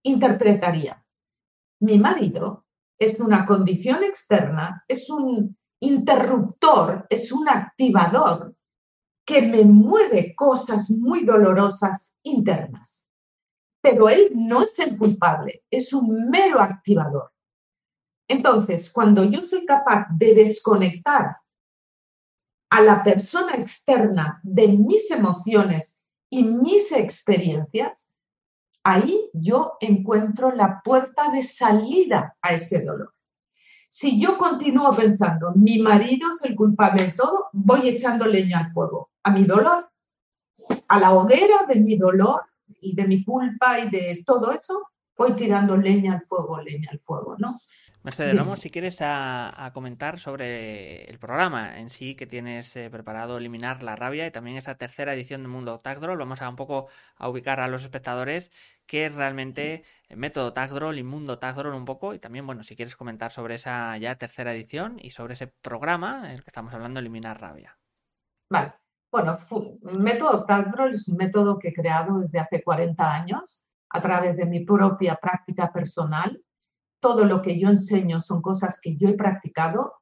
Interpretaría, 0.02 1.06
mi 1.80 2.00
marido 2.00 2.66
es 3.00 3.20
una 3.20 3.46
condición 3.46 4.04
externa, 4.04 4.84
es 4.88 5.10
un, 5.10 5.58
interruptor, 5.80 7.08
es 7.10 7.32
un 7.32 7.48
activador 7.48 8.56
que 9.26 9.42
me 9.42 9.64
mueve 9.64 10.36
cosas 10.36 10.90
muy 10.90 11.24
dolorosas 11.24 12.16
internas. 12.24 13.08
Pero 13.82 14.10
él 14.10 14.32
no 14.36 14.64
es 14.64 14.78
el 14.80 14.98
culpable, 14.98 15.64
es 15.72 15.94
un 15.94 16.30
mero 16.30 16.60
activador. 16.60 17.32
Entonces, 18.28 18.92
cuando 18.92 19.24
yo 19.24 19.42
soy 19.48 19.66
capaz 19.66 20.08
de 20.12 20.36
desconectar 20.36 21.38
a 22.72 22.82
la 22.82 23.04
persona 23.04 23.56
externa 23.56 24.40
de 24.44 24.68
mis 24.68 25.10
emociones 25.10 26.00
y 26.30 26.44
mis 26.44 26.92
experiencias, 26.92 28.10
ahí 28.84 29.30
yo 29.34 29.78
encuentro 29.80 30.52
la 30.52 30.82
puerta 30.84 31.32
de 31.32 31.44
salida 31.44 32.36
a 32.42 32.54
ese 32.54 32.84
dolor. 32.84 33.14
Si 33.90 34.22
yo 34.22 34.38
continúo 34.38 34.94
pensando, 34.94 35.52
mi 35.56 35.80
marido 35.80 36.30
es 36.32 36.44
el 36.48 36.56
culpable 36.56 37.08
de 37.08 37.12
todo, 37.14 37.50
voy 37.54 37.90
echando 37.90 38.28
leña 38.28 38.60
al 38.60 38.72
fuego, 38.72 39.10
a 39.24 39.32
mi 39.32 39.46
dolor, 39.46 39.90
a 40.88 41.00
la 41.00 41.14
hoguera 41.14 41.66
de 41.68 41.80
mi 41.80 41.98
dolor 41.98 42.42
y 42.82 42.96
de 42.96 43.08
mi 43.08 43.24
culpa 43.24 43.80
y 43.80 43.90
de 43.90 44.24
todo 44.26 44.52
eso, 44.52 44.90
voy 45.18 45.34
tirando 45.34 45.76
leña 45.76 46.14
al 46.14 46.26
fuego, 46.28 46.62
leña 46.62 46.90
al 46.92 47.00
fuego, 47.00 47.36
¿no? 47.40 47.60
Mercedes, 48.02 48.38
vamos 48.38 48.62
si 48.62 48.70
quieres 48.70 49.00
a, 49.02 49.72
comentar 49.74 50.20
sobre 50.20 51.04
el 51.04 51.20
programa 51.20 51.80
en 51.80 51.90
sí 51.90 52.16
que 52.16 52.26
tienes 52.26 52.74
eh, 52.78 52.90
preparado, 52.90 53.38
Eliminar 53.38 53.84
la 53.84 53.98
Rabia 53.98 54.26
y 54.26 54.32
también 54.32 54.56
esa 54.56 54.76
tercera 54.76 55.14
edición 55.14 55.42
de 55.42 55.50
Mundo 55.50 55.82
Tagdroll. 55.82 56.18
Vamos 56.18 56.42
a 56.42 56.48
un 56.48 56.56
poco 56.56 56.88
a 57.18 57.28
ubicar 57.28 57.60
a 57.60 57.68
los 57.68 57.84
espectadores 57.84 58.52
qué 58.86 59.08
es 59.08 59.16
realmente 59.16 59.84
el 60.08 60.16
método 60.16 60.54
Tagdroll 60.54 60.98
y 60.98 61.04
Mundo 61.04 61.40
Tagdroll 61.40 61.76
un 61.76 61.84
poco 61.84 62.14
y 62.14 62.20
también, 62.20 62.46
bueno, 62.46 62.64
si 62.64 62.78
quieres 62.78 62.96
comentar 62.96 63.34
sobre 63.34 63.56
esa 63.56 63.98
ya 63.98 64.16
tercera 64.16 64.54
edición 64.54 64.98
y 65.02 65.10
sobre 65.10 65.34
ese 65.34 65.48
programa 65.48 66.22
en 66.26 66.32
el 66.32 66.44
que 66.44 66.50
estamos 66.50 66.74
hablando, 66.74 67.02
Eliminar 67.02 67.42
Rabia. 67.42 67.78
Vale. 68.50 68.76
Bueno, 69.12 69.38
el 69.88 70.00
método 70.00 70.46
Tagdroll 70.46 70.94
es 70.94 71.08
un 71.10 71.18
método 71.18 71.60
que 71.60 71.70
he 71.70 71.74
creado 71.74 72.20
desde 72.20 72.40
hace 72.40 72.64
40 72.64 73.12
años 73.12 73.62
a 73.90 74.02
través 74.02 74.38
de 74.38 74.46
mi 74.46 74.64
propia 74.64 75.16
práctica 75.16 75.74
personal 75.74 76.40
todo 77.00 77.26
lo 77.26 77.42
que 77.42 77.60
yo 77.60 77.70
enseño 77.70 78.22
son 78.22 78.42
cosas 78.42 78.80
que 78.82 78.96
yo 78.98 79.10
he 79.10 79.14
practicado. 79.14 79.96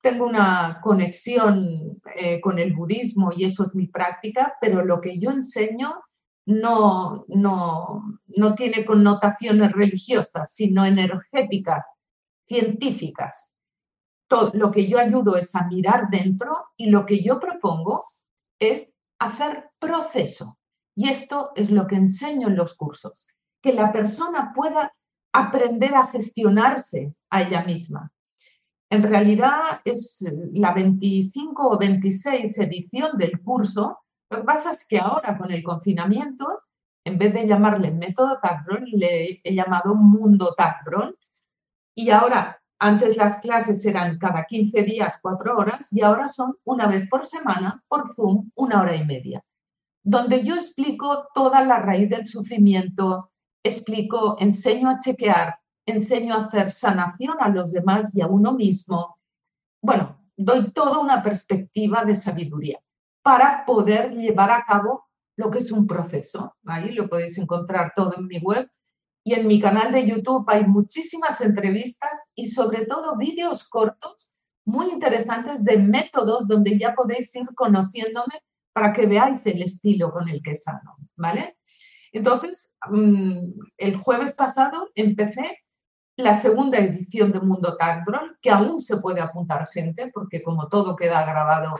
Tengo 0.00 0.26
una 0.26 0.80
conexión 0.82 2.00
eh, 2.16 2.40
con 2.40 2.58
el 2.58 2.74
budismo 2.74 3.32
y 3.34 3.44
eso 3.44 3.64
es 3.64 3.74
mi 3.74 3.86
práctica, 3.86 4.54
pero 4.60 4.84
lo 4.84 5.00
que 5.00 5.18
yo 5.18 5.30
enseño 5.30 6.02
no, 6.46 7.24
no, 7.28 8.20
no 8.26 8.54
tiene 8.54 8.84
connotaciones 8.84 9.72
religiosas, 9.72 10.54
sino 10.54 10.84
energéticas, 10.84 11.84
científicas. 12.46 13.52
Todo, 14.28 14.52
lo 14.54 14.70
que 14.70 14.86
yo 14.86 14.98
ayudo 14.98 15.36
es 15.36 15.54
a 15.54 15.66
mirar 15.66 16.08
dentro 16.10 16.68
y 16.76 16.90
lo 16.90 17.04
que 17.06 17.22
yo 17.22 17.40
propongo 17.40 18.04
es 18.58 18.88
hacer 19.18 19.70
proceso. 19.78 20.58
Y 20.94 21.08
esto 21.08 21.52
es 21.56 21.70
lo 21.70 21.86
que 21.86 21.96
enseño 21.96 22.48
en 22.48 22.56
los 22.56 22.74
cursos, 22.74 23.26
que 23.60 23.72
la 23.72 23.92
persona 23.92 24.52
pueda 24.54 24.95
aprender 25.38 25.94
a 25.94 26.06
gestionarse 26.06 27.14
a 27.30 27.42
ella 27.42 27.62
misma. 27.62 28.10
En 28.88 29.02
realidad 29.02 29.80
es 29.84 30.24
la 30.52 30.72
25 30.72 31.68
o 31.68 31.78
26 31.78 32.56
edición 32.58 33.18
del 33.18 33.40
curso. 33.42 33.98
Lo 34.30 34.38
que 34.38 34.44
pasa 34.44 34.70
es 34.70 34.86
que 34.86 34.98
ahora 34.98 35.36
con 35.36 35.50
el 35.50 35.62
confinamiento, 35.62 36.62
en 37.04 37.18
vez 37.18 37.34
de 37.34 37.46
llamarle 37.46 37.90
método 37.90 38.38
Tagron, 38.40 38.84
le 38.86 39.40
he 39.44 39.54
llamado 39.54 39.94
mundo 39.94 40.54
Tagron. 40.56 41.14
Y 41.94 42.10
ahora, 42.10 42.60
antes 42.78 43.16
las 43.16 43.36
clases 43.38 43.84
eran 43.84 44.18
cada 44.18 44.44
15 44.44 44.82
días, 44.84 45.18
cuatro 45.20 45.56
horas, 45.56 45.92
y 45.92 46.02
ahora 46.02 46.28
son 46.28 46.56
una 46.64 46.86
vez 46.86 47.08
por 47.08 47.26
semana, 47.26 47.82
por 47.88 48.08
Zoom, 48.14 48.50
una 48.54 48.80
hora 48.80 48.94
y 48.96 49.04
media, 49.04 49.44
donde 50.02 50.42
yo 50.44 50.54
explico 50.54 51.28
toda 51.34 51.62
la 51.62 51.78
raíz 51.78 52.08
del 52.10 52.26
sufrimiento, 52.26 53.30
explico, 53.66 54.36
enseño 54.38 54.88
a 54.88 54.98
chequear, 54.98 55.58
enseño 55.86 56.34
a 56.34 56.44
hacer 56.46 56.72
sanación 56.72 57.36
a 57.40 57.48
los 57.48 57.72
demás 57.72 58.14
y 58.14 58.20
a 58.20 58.26
uno 58.26 58.52
mismo. 58.52 59.18
Bueno, 59.82 60.20
doy 60.36 60.70
toda 60.72 60.98
una 60.98 61.22
perspectiva 61.22 62.04
de 62.04 62.16
sabiduría 62.16 62.80
para 63.22 63.64
poder 63.64 64.12
llevar 64.12 64.50
a 64.50 64.64
cabo 64.64 65.06
lo 65.36 65.50
que 65.50 65.58
es 65.58 65.70
un 65.72 65.86
proceso. 65.86 66.56
Ahí 66.66 66.92
lo 66.92 67.08
podéis 67.08 67.38
encontrar 67.38 67.92
todo 67.94 68.14
en 68.16 68.26
mi 68.26 68.38
web. 68.38 68.68
Y 69.24 69.34
en 69.34 69.48
mi 69.48 69.60
canal 69.60 69.90
de 69.92 70.06
YouTube 70.06 70.44
hay 70.48 70.64
muchísimas 70.64 71.40
entrevistas 71.40 72.12
y 72.36 72.46
sobre 72.46 72.86
todo 72.86 73.16
vídeos 73.16 73.68
cortos 73.68 74.28
muy 74.64 74.90
interesantes 74.90 75.64
de 75.64 75.78
métodos 75.78 76.46
donde 76.46 76.78
ya 76.78 76.94
podéis 76.94 77.34
ir 77.34 77.46
conociéndome 77.54 78.42
para 78.72 78.92
que 78.92 79.06
veáis 79.06 79.44
el 79.46 79.62
estilo 79.62 80.12
con 80.12 80.28
el 80.28 80.42
que 80.42 80.54
sano, 80.54 80.96
¿vale? 81.16 81.55
Entonces, 82.16 82.72
mm, 82.88 83.60
el 83.76 83.96
jueves 83.98 84.32
pasado 84.32 84.88
empecé 84.94 85.58
la 86.16 86.34
segunda 86.34 86.78
edición 86.78 87.30
de 87.30 87.40
Mundo 87.40 87.76
Tagdrol, 87.76 88.38
que 88.40 88.50
aún 88.50 88.80
se 88.80 88.96
puede 88.96 89.20
apuntar 89.20 89.68
gente, 89.68 90.10
porque 90.14 90.42
como 90.42 90.68
todo 90.68 90.96
queda 90.96 91.26
grabado, 91.26 91.74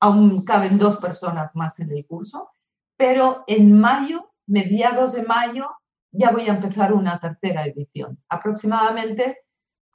aún 0.00 0.46
caben 0.46 0.78
dos 0.78 0.96
personas 0.96 1.54
más 1.54 1.78
en 1.78 1.92
el 1.92 2.06
curso, 2.06 2.48
pero 2.96 3.44
en 3.46 3.78
mayo, 3.78 4.30
mediados 4.46 5.12
de 5.12 5.24
mayo, 5.24 5.68
ya 6.10 6.30
voy 6.30 6.48
a 6.48 6.54
empezar 6.54 6.94
una 6.94 7.20
tercera 7.20 7.66
edición. 7.66 8.18
Aproximadamente 8.30 9.40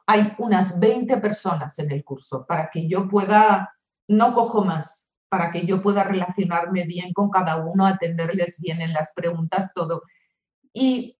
hay 0.06 0.32
unas 0.38 0.80
20 0.80 1.18
personas 1.18 1.80
en 1.80 1.92
el 1.92 2.04
curso 2.04 2.46
para 2.46 2.70
que 2.70 2.88
yo 2.88 3.08
pueda, 3.08 3.74
no 4.08 4.36
cojo 4.36 4.64
más, 4.64 5.07
para 5.30 5.52
que 5.52 5.66
yo 5.66 5.82
pueda 5.82 6.04
relacionarme 6.04 6.84
bien 6.86 7.14
con 7.14 7.30
cada 7.30 7.58
uno, 7.58 7.86
atenderles 7.86 8.60
bien 8.60 8.82
en 8.82 8.94
las 8.94 9.12
preguntas, 9.14 9.72
todo. 9.74 10.04
Y 10.74 11.18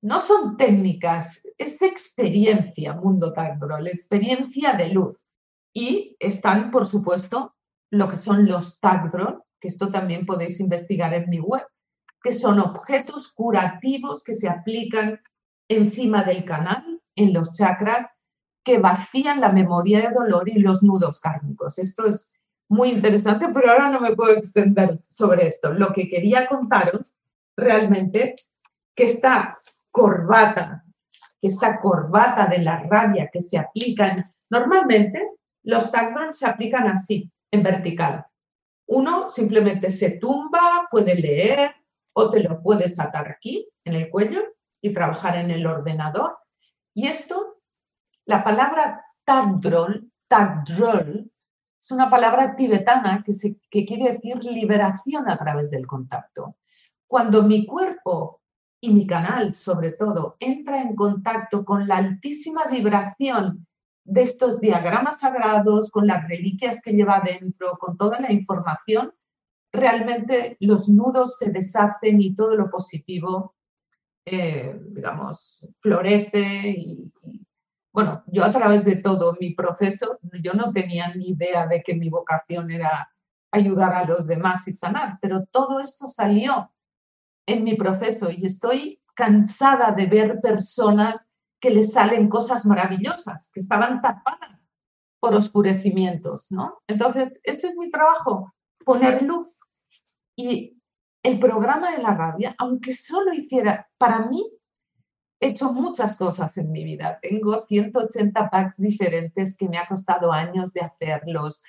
no 0.00 0.20
son 0.20 0.56
técnicas, 0.56 1.42
es 1.56 1.80
experiencia, 1.82 2.94
Mundo 2.94 3.32
Tagdro, 3.32 3.78
la 3.78 3.90
experiencia 3.90 4.74
de 4.74 4.88
luz. 4.90 5.26
Y 5.72 6.16
están, 6.20 6.70
por 6.70 6.86
supuesto, 6.86 7.56
lo 7.90 8.08
que 8.08 8.16
son 8.16 8.46
los 8.46 8.78
Tagdro, 8.80 9.46
que 9.60 9.68
esto 9.68 9.90
también 9.90 10.24
podéis 10.24 10.60
investigar 10.60 11.14
en 11.14 11.28
mi 11.28 11.40
web, 11.40 11.66
que 12.22 12.32
son 12.32 12.60
objetos 12.60 13.32
curativos 13.32 14.22
que 14.22 14.34
se 14.34 14.48
aplican 14.48 15.20
encima 15.68 16.22
del 16.22 16.44
canal, 16.44 17.00
en 17.16 17.32
los 17.32 17.52
chakras, 17.52 18.06
que 18.64 18.78
vacían 18.78 19.40
la 19.40 19.50
memoria 19.50 20.00
de 20.00 20.14
dolor 20.14 20.48
y 20.48 20.58
los 20.58 20.82
nudos 20.82 21.20
kármicos. 21.20 21.78
Esto 21.78 22.06
es 22.06 22.32
muy 22.68 22.90
interesante, 22.90 23.48
pero 23.52 23.70
ahora 23.70 23.90
no 23.90 24.00
me 24.00 24.14
puedo 24.14 24.32
extender 24.32 24.98
sobre 25.02 25.46
esto. 25.46 25.72
Lo 25.72 25.92
que 25.92 26.08
quería 26.08 26.46
contaros 26.46 27.12
realmente 27.56 28.36
que 28.94 29.04
esta 29.04 29.58
corbata, 29.90 30.84
que 31.40 31.48
esta 31.48 31.80
corbata 31.80 32.46
de 32.46 32.58
la 32.58 32.80
rabia 32.80 33.30
que 33.32 33.40
se 33.40 33.58
aplican, 33.58 34.32
normalmente 34.50 35.30
los 35.62 35.90
taglines 35.90 36.38
se 36.38 36.46
aplican 36.46 36.88
así, 36.88 37.30
en 37.50 37.62
vertical. 37.62 38.26
Uno 38.86 39.28
simplemente 39.30 39.90
se 39.90 40.12
tumba, 40.12 40.88
puede 40.90 41.14
leer 41.14 41.74
o 42.12 42.30
te 42.30 42.42
lo 42.42 42.62
puedes 42.62 42.98
atar 42.98 43.28
aquí 43.28 43.68
en 43.84 43.94
el 43.94 44.10
cuello 44.10 44.42
y 44.80 44.92
trabajar 44.92 45.36
en 45.36 45.50
el 45.50 45.66
ordenador. 45.66 46.38
Y 46.94 47.06
esto, 47.06 47.60
la 48.24 48.42
palabra 48.44 49.04
tagdrol, 49.24 50.10
tagdrol, 50.26 51.30
es 51.80 51.90
una 51.90 52.10
palabra 52.10 52.56
tibetana 52.56 53.24
que, 53.24 53.86
quiere 53.86 54.12
decir 54.12 54.36
liberación 54.42 55.28
a 55.28 55.36
través 55.36 55.70
del 55.70 55.86
contacto. 55.86 56.56
Cuando 57.06 57.42
mi 57.42 57.66
cuerpo 57.66 58.40
y 58.80 58.92
mi 58.92 59.06
canal, 59.06 59.54
sobre 59.54 59.92
todo, 59.92 60.36
entra 60.40 60.82
en 60.82 60.94
contacto 60.94 61.64
con 61.64 61.86
la 61.86 61.96
altísima 61.96 62.66
vibración 62.66 63.66
de 64.04 64.22
estos 64.22 64.60
diagramas 64.60 65.20
sagrados, 65.20 65.90
con 65.90 66.06
las 66.06 66.26
reliquias 66.28 66.80
que 66.80 66.92
lleva 66.92 67.20
dentro, 67.20 67.78
con 67.78 67.96
toda 67.96 68.20
la 68.20 68.32
información, 68.32 69.12
realmente 69.72 70.56
los 70.60 70.88
nudos 70.88 71.36
se 71.38 71.50
deshacen 71.50 72.20
y 72.20 72.34
todo 72.34 72.56
lo 72.56 72.70
positivo, 72.70 73.54
eh, 74.24 74.78
digamos, 74.90 75.66
florece 75.80 76.70
y, 76.70 77.12
bueno, 77.98 78.22
yo 78.28 78.44
a 78.44 78.52
través 78.52 78.84
de 78.84 78.94
todo 78.94 79.36
mi 79.40 79.54
proceso, 79.54 80.20
yo 80.40 80.52
no 80.52 80.70
tenía 80.70 81.12
ni 81.16 81.30
idea 81.30 81.66
de 81.66 81.82
que 81.82 81.96
mi 81.96 82.08
vocación 82.08 82.70
era 82.70 83.12
ayudar 83.50 83.92
a 83.92 84.04
los 84.04 84.28
demás 84.28 84.68
y 84.68 84.72
sanar, 84.72 85.18
pero 85.20 85.46
todo 85.46 85.80
esto 85.80 86.06
salió 86.06 86.70
en 87.44 87.64
mi 87.64 87.74
proceso 87.74 88.30
y 88.30 88.46
estoy 88.46 89.02
cansada 89.14 89.90
de 89.90 90.06
ver 90.06 90.40
personas 90.40 91.26
que 91.60 91.70
les 91.70 91.90
salen 91.90 92.28
cosas 92.28 92.64
maravillosas, 92.64 93.50
que 93.52 93.58
estaban 93.58 94.00
tapadas 94.00 94.60
por 95.18 95.34
oscurecimientos, 95.34 96.52
¿no? 96.52 96.78
Entonces, 96.86 97.40
este 97.42 97.66
es 97.66 97.74
mi 97.74 97.90
trabajo, 97.90 98.54
poner 98.84 99.24
luz. 99.24 99.58
Y 100.36 100.80
el 101.24 101.40
programa 101.40 101.90
de 101.90 101.98
la 102.00 102.14
rabia, 102.14 102.54
aunque 102.58 102.92
solo 102.92 103.32
hiciera, 103.32 103.88
para 103.98 104.26
mí, 104.26 104.48
he 105.40 105.48
hecho 105.48 105.72
muchas 105.72 106.16
cosas 106.16 106.56
en 106.56 106.70
mi 106.70 106.84
vida. 106.84 107.18
Tengo 107.20 107.64
180 107.66 108.50
packs 108.50 108.76
diferentes 108.76 109.56
que 109.56 109.68
me 109.68 109.78
ha 109.78 109.86
costado 109.86 110.32
años 110.32 110.72
de 110.72 110.80
hacerlos, 110.80 111.62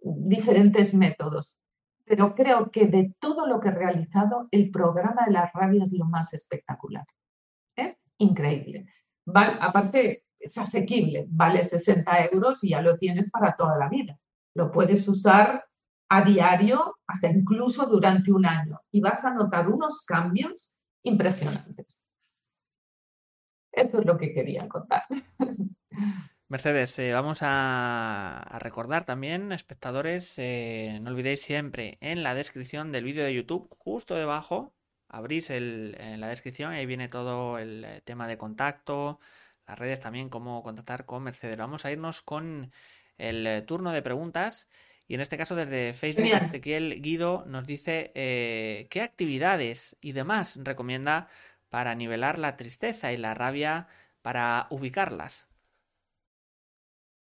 diferentes 0.00 0.94
métodos. 0.94 1.56
Pero 2.04 2.34
creo 2.34 2.70
que 2.70 2.86
de 2.86 3.14
todo 3.18 3.46
lo 3.46 3.60
que 3.60 3.68
he 3.68 3.72
realizado, 3.72 4.48
el 4.50 4.70
programa 4.70 5.24
de 5.26 5.32
la 5.32 5.50
rabia 5.52 5.82
es 5.82 5.92
lo 5.92 6.04
más 6.04 6.32
espectacular. 6.34 7.04
Es 7.74 7.96
increíble. 8.18 8.86
aparte, 9.34 10.24
es 10.38 10.56
asequible, 10.58 11.26
vale 11.28 11.64
60 11.64 12.26
euros 12.26 12.62
y 12.62 12.70
ya 12.70 12.82
lo 12.82 12.98
tienes 12.98 13.30
para 13.30 13.56
toda 13.56 13.76
la 13.78 13.88
vida. 13.88 14.18
Lo 14.54 14.70
puedes 14.70 15.08
usar 15.08 15.64
a 16.08 16.22
diario, 16.22 16.94
hasta 17.06 17.28
incluso 17.28 17.86
durante 17.86 18.30
un 18.30 18.46
año, 18.46 18.80
y 18.92 19.00
vas 19.00 19.24
a 19.24 19.34
notar 19.34 19.68
unos 19.68 20.02
cambios 20.02 20.72
impresionantes. 21.02 22.05
Eso 23.76 24.00
es 24.00 24.06
lo 24.06 24.16
que 24.16 24.32
quería 24.32 24.68
contar. 24.68 25.04
Mercedes, 26.48 26.98
eh, 26.98 27.12
vamos 27.12 27.38
a, 27.42 28.56
recordar 28.60 29.04
también, 29.04 29.52
espectadores, 29.52 30.38
eh, 30.38 30.98
no 31.02 31.10
olvidéis 31.10 31.42
siempre 31.42 31.98
en 32.00 32.22
la 32.22 32.34
descripción 32.34 32.92
del 32.92 33.04
vídeo 33.04 33.24
de 33.24 33.34
YouTube, 33.34 33.68
justo 33.78 34.14
debajo, 34.14 34.72
abrís 35.08 35.50
el, 35.50 35.96
en 35.98 36.20
la 36.20 36.28
descripción 36.28 36.72
y 36.72 36.76
ahí 36.76 36.86
viene 36.86 37.08
todo 37.08 37.58
el 37.58 37.84
eh, 37.84 38.00
tema 38.04 38.28
de 38.28 38.38
contacto, 38.38 39.18
las 39.66 39.78
redes 39.78 40.00
también, 40.00 40.28
cómo 40.28 40.62
contactar 40.62 41.04
con 41.04 41.24
Mercedes. 41.24 41.56
Vamos 41.56 41.84
a 41.84 41.90
irnos 41.90 42.22
con 42.22 42.70
el 43.18 43.64
turno 43.66 43.92
de 43.92 44.02
preguntas 44.02 44.68
y 45.08 45.14
en 45.14 45.20
este 45.20 45.36
caso, 45.36 45.54
desde 45.54 45.92
Facebook, 45.92 46.32
Ezequiel 46.32 47.00
Guido 47.00 47.44
nos 47.46 47.66
dice 47.66 48.10
eh, 48.14 48.88
qué 48.90 49.02
actividades 49.02 49.96
y 50.00 50.12
demás 50.12 50.58
recomienda 50.62 51.28
para 51.68 51.94
nivelar 51.94 52.38
la 52.38 52.56
tristeza 52.56 53.12
y 53.12 53.16
la 53.16 53.34
rabia 53.34 53.88
para 54.22 54.66
ubicarlas. 54.70 55.46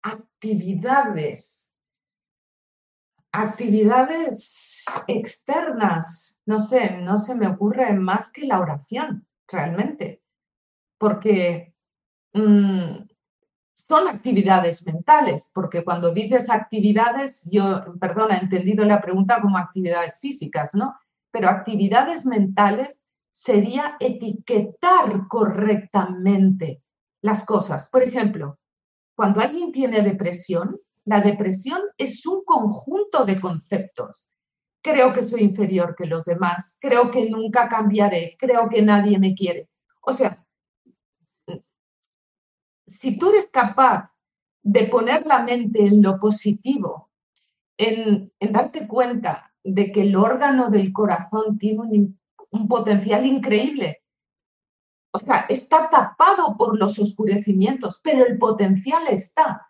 Actividades. 0.02 1.72
Actividades 3.32 4.84
externas. 5.06 6.38
No 6.46 6.58
sé, 6.58 6.98
no 6.98 7.18
se 7.18 7.34
me 7.34 7.46
ocurre 7.46 7.92
más 7.92 8.30
que 8.30 8.46
la 8.46 8.60
oración, 8.60 9.26
realmente. 9.46 10.22
Porque 10.98 11.74
mm, 12.32 13.08
son 13.90 14.08
actividades 14.08 14.86
mentales, 14.86 15.50
porque 15.52 15.84
cuando 15.84 16.12
dices 16.12 16.48
actividades, 16.50 17.48
yo, 17.50 17.98
perdona, 17.98 18.36
he 18.36 18.42
entendido 18.42 18.84
la 18.84 19.00
pregunta 19.00 19.40
como 19.40 19.58
actividades 19.58 20.18
físicas, 20.20 20.74
¿no? 20.74 20.96
Pero 21.30 21.48
actividades 21.48 22.24
mentales 22.26 23.00
sería 23.30 23.96
etiquetar 24.00 25.26
correctamente 25.28 26.82
las 27.22 27.44
cosas. 27.44 27.88
Por 27.88 28.02
ejemplo, 28.02 28.58
cuando 29.14 29.40
alguien 29.40 29.72
tiene 29.72 30.02
depresión, 30.02 30.80
la 31.04 31.20
depresión 31.20 31.80
es 31.98 32.26
un 32.26 32.44
conjunto 32.44 33.24
de 33.24 33.40
conceptos. 33.40 34.26
Creo 34.82 35.12
que 35.12 35.24
soy 35.24 35.42
inferior 35.42 35.94
que 35.96 36.06
los 36.06 36.24
demás, 36.24 36.76
creo 36.80 37.10
que 37.10 37.28
nunca 37.28 37.68
cambiaré, 37.68 38.36
creo 38.38 38.68
que 38.68 38.82
nadie 38.82 39.18
me 39.18 39.34
quiere. 39.34 39.68
O 40.00 40.12
sea, 40.12 40.44
si 42.86 43.18
tú 43.18 43.30
eres 43.30 43.48
capaz 43.48 44.10
de 44.62 44.84
poner 44.84 45.26
la 45.26 45.42
mente 45.42 45.84
en 45.86 46.02
lo 46.02 46.18
positivo, 46.18 47.10
en, 47.78 48.32
darte 48.38 48.86
cuenta 48.86 49.52
de 49.64 49.90
que 49.92 50.02
el 50.02 50.16
órgano 50.16 50.70
del 50.70 50.92
corazón 50.92 51.58
tiene 51.58 51.80
un, 51.80 52.19
un 52.50 52.68
potencial 52.68 53.26
increíble, 53.26 54.02
o 55.12 55.18
sea, 55.18 55.46
está 55.48 55.90
tapado 55.90 56.56
por 56.56 56.78
los 56.78 56.98
oscurecimientos, 56.98 58.00
pero 58.02 58.24
el 58.24 58.38
potencial 58.38 59.08
está. 59.08 59.68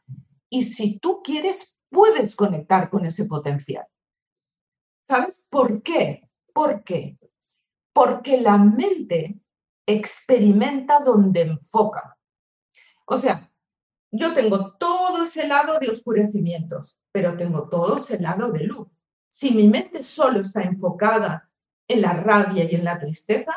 Y 0.50 0.64
si 0.64 0.98
tú 0.98 1.22
quieres, 1.22 1.76
puedes 1.88 2.36
conectar 2.36 2.90
con 2.90 3.06
ese 3.06 3.24
potencial. 3.24 3.86
¿Sabes 5.08 5.42
por 5.48 5.82
qué? 5.82 6.28
¿Por 6.52 6.84
qué? 6.84 7.18
Porque 7.92 8.40
la 8.40 8.58
mente 8.58 9.40
experimenta 9.86 11.00
donde 11.00 11.42
enfoca. 11.42 12.18
O 13.06 13.18
sea, 13.18 13.50
yo 14.12 14.34
tengo 14.34 14.72
todo 14.74 15.24
ese 15.24 15.46
lado 15.46 15.78
de 15.78 15.88
oscurecimientos, 15.88 16.98
pero 17.12 17.36
tengo 17.36 17.68
todo 17.68 17.98
ese 17.98 18.20
lado 18.20 18.52
de 18.52 18.64
luz. 18.64 18.88
Si 19.28 19.52
mi 19.52 19.68
mente 19.68 20.02
solo 20.02 20.40
está 20.40 20.62
enfocada 20.62 21.49
en 21.92 22.02
la 22.02 22.12
rabia 22.12 22.64
y 22.64 22.74
en 22.74 22.84
la 22.84 22.98
tristeza, 22.98 23.52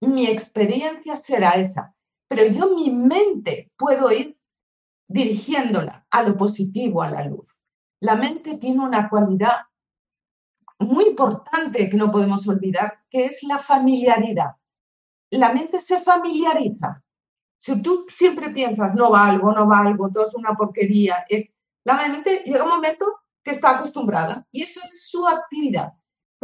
mi 0.00 0.26
experiencia 0.26 1.16
será 1.16 1.52
esa. 1.52 1.94
Pero 2.28 2.46
yo 2.46 2.74
mi 2.74 2.90
mente 2.90 3.70
puedo 3.76 4.10
ir 4.10 4.38
dirigiéndola 5.08 6.06
a 6.10 6.22
lo 6.22 6.36
positivo, 6.36 7.02
a 7.02 7.10
la 7.10 7.24
luz. 7.24 7.60
La 8.00 8.16
mente 8.16 8.56
tiene 8.58 8.80
una 8.80 9.08
cualidad 9.08 9.66
muy 10.78 11.04
importante 11.04 11.88
que 11.88 11.96
no 11.96 12.10
podemos 12.10 12.46
olvidar, 12.48 13.00
que 13.10 13.26
es 13.26 13.42
la 13.42 13.58
familiaridad. 13.58 14.56
La 15.30 15.52
mente 15.52 15.80
se 15.80 16.00
familiariza 16.00 17.04
si 17.64 17.80
tú 17.80 18.04
siempre 18.10 18.50
piensas, 18.50 18.94
no 18.94 19.10
valgo, 19.10 19.50
no 19.50 19.66
valgo, 19.66 20.10
todo 20.10 20.26
es 20.26 20.34
una 20.34 20.52
porquería, 20.52 21.24
la 21.84 21.94
mente 21.96 22.42
llega 22.44 22.62
un 22.62 22.68
momento 22.68 23.06
que 23.42 23.52
está 23.52 23.70
acostumbrada 23.70 24.46
y 24.52 24.64
eso 24.64 24.80
es 24.86 25.08
su 25.08 25.26
actividad. 25.26 25.94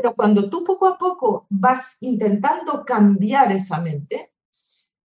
Pero 0.01 0.15
cuando 0.15 0.49
tú 0.49 0.65
poco 0.65 0.89
a 0.89 0.97
poco 0.97 1.47
vas 1.51 1.99
intentando 2.01 2.87
cambiar 2.87 3.53
esa 3.53 3.81
mente, 3.81 4.33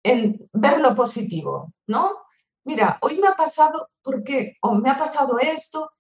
en 0.04 0.50
ver 0.52 0.82
lo 0.82 0.94
positivo, 0.94 1.74
¿no? 1.88 2.18
Mira, 2.66 2.98
hoy 3.02 3.18
me 3.22 3.28
ha 3.28 3.36
pasado, 3.36 3.92
porque 4.02 4.58
O 4.62 4.76
me 4.76 4.90
ha 4.90 4.98
pasado 4.98 5.40
esto. 5.40 5.92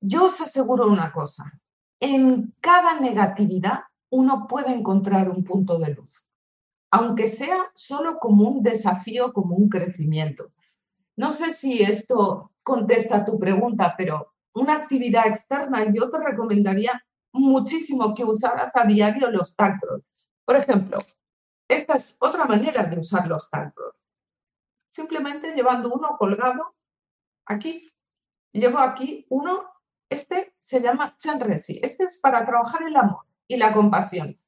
Yo 0.00 0.24
os 0.24 0.40
aseguro 0.40 0.86
una 0.86 1.12
cosa, 1.12 1.52
en 2.00 2.54
cada 2.60 2.98
negatividad 2.98 3.80
uno 4.10 4.46
puede 4.48 4.72
encontrar 4.72 5.28
un 5.28 5.44
punto 5.44 5.78
de 5.78 5.94
luz 5.94 6.22
aunque 6.94 7.26
sea 7.26 7.72
solo 7.74 8.18
como 8.18 8.46
un 8.46 8.62
desafío, 8.62 9.32
como 9.32 9.56
un 9.56 9.70
crecimiento. 9.70 10.52
No 11.16 11.32
sé 11.32 11.54
si 11.54 11.82
esto 11.82 12.52
contesta 12.62 13.24
tu 13.24 13.38
pregunta, 13.38 13.94
pero 13.96 14.34
una 14.52 14.74
actividad 14.74 15.26
externa 15.26 15.90
yo 15.90 16.10
te 16.10 16.18
recomendaría 16.22 17.02
muchísimo 17.32 18.14
que 18.14 18.24
usaras 18.24 18.70
a 18.74 18.84
diario 18.84 19.30
los 19.30 19.56
tactos. 19.56 20.02
Por 20.44 20.56
ejemplo, 20.56 20.98
esta 21.68 21.94
es 21.94 22.16
otra 22.18 22.44
manera 22.44 22.84
de 22.84 22.98
usar 22.98 23.26
los 23.26 23.48
tactos. 23.50 23.94
Simplemente 24.90 25.54
llevando 25.54 25.90
uno 25.92 26.16
colgado 26.18 26.74
aquí. 27.46 27.88
Llevo 28.52 28.78
aquí 28.80 29.26
uno, 29.30 29.64
este 30.10 30.54
se 30.58 30.80
llama 30.80 31.16
Chenresi. 31.16 31.80
Este 31.82 32.04
es 32.04 32.18
para 32.18 32.44
trabajar 32.44 32.82
el 32.82 32.96
amor 32.96 33.24
y 33.48 33.56
la 33.56 33.72
compasión. 33.72 34.38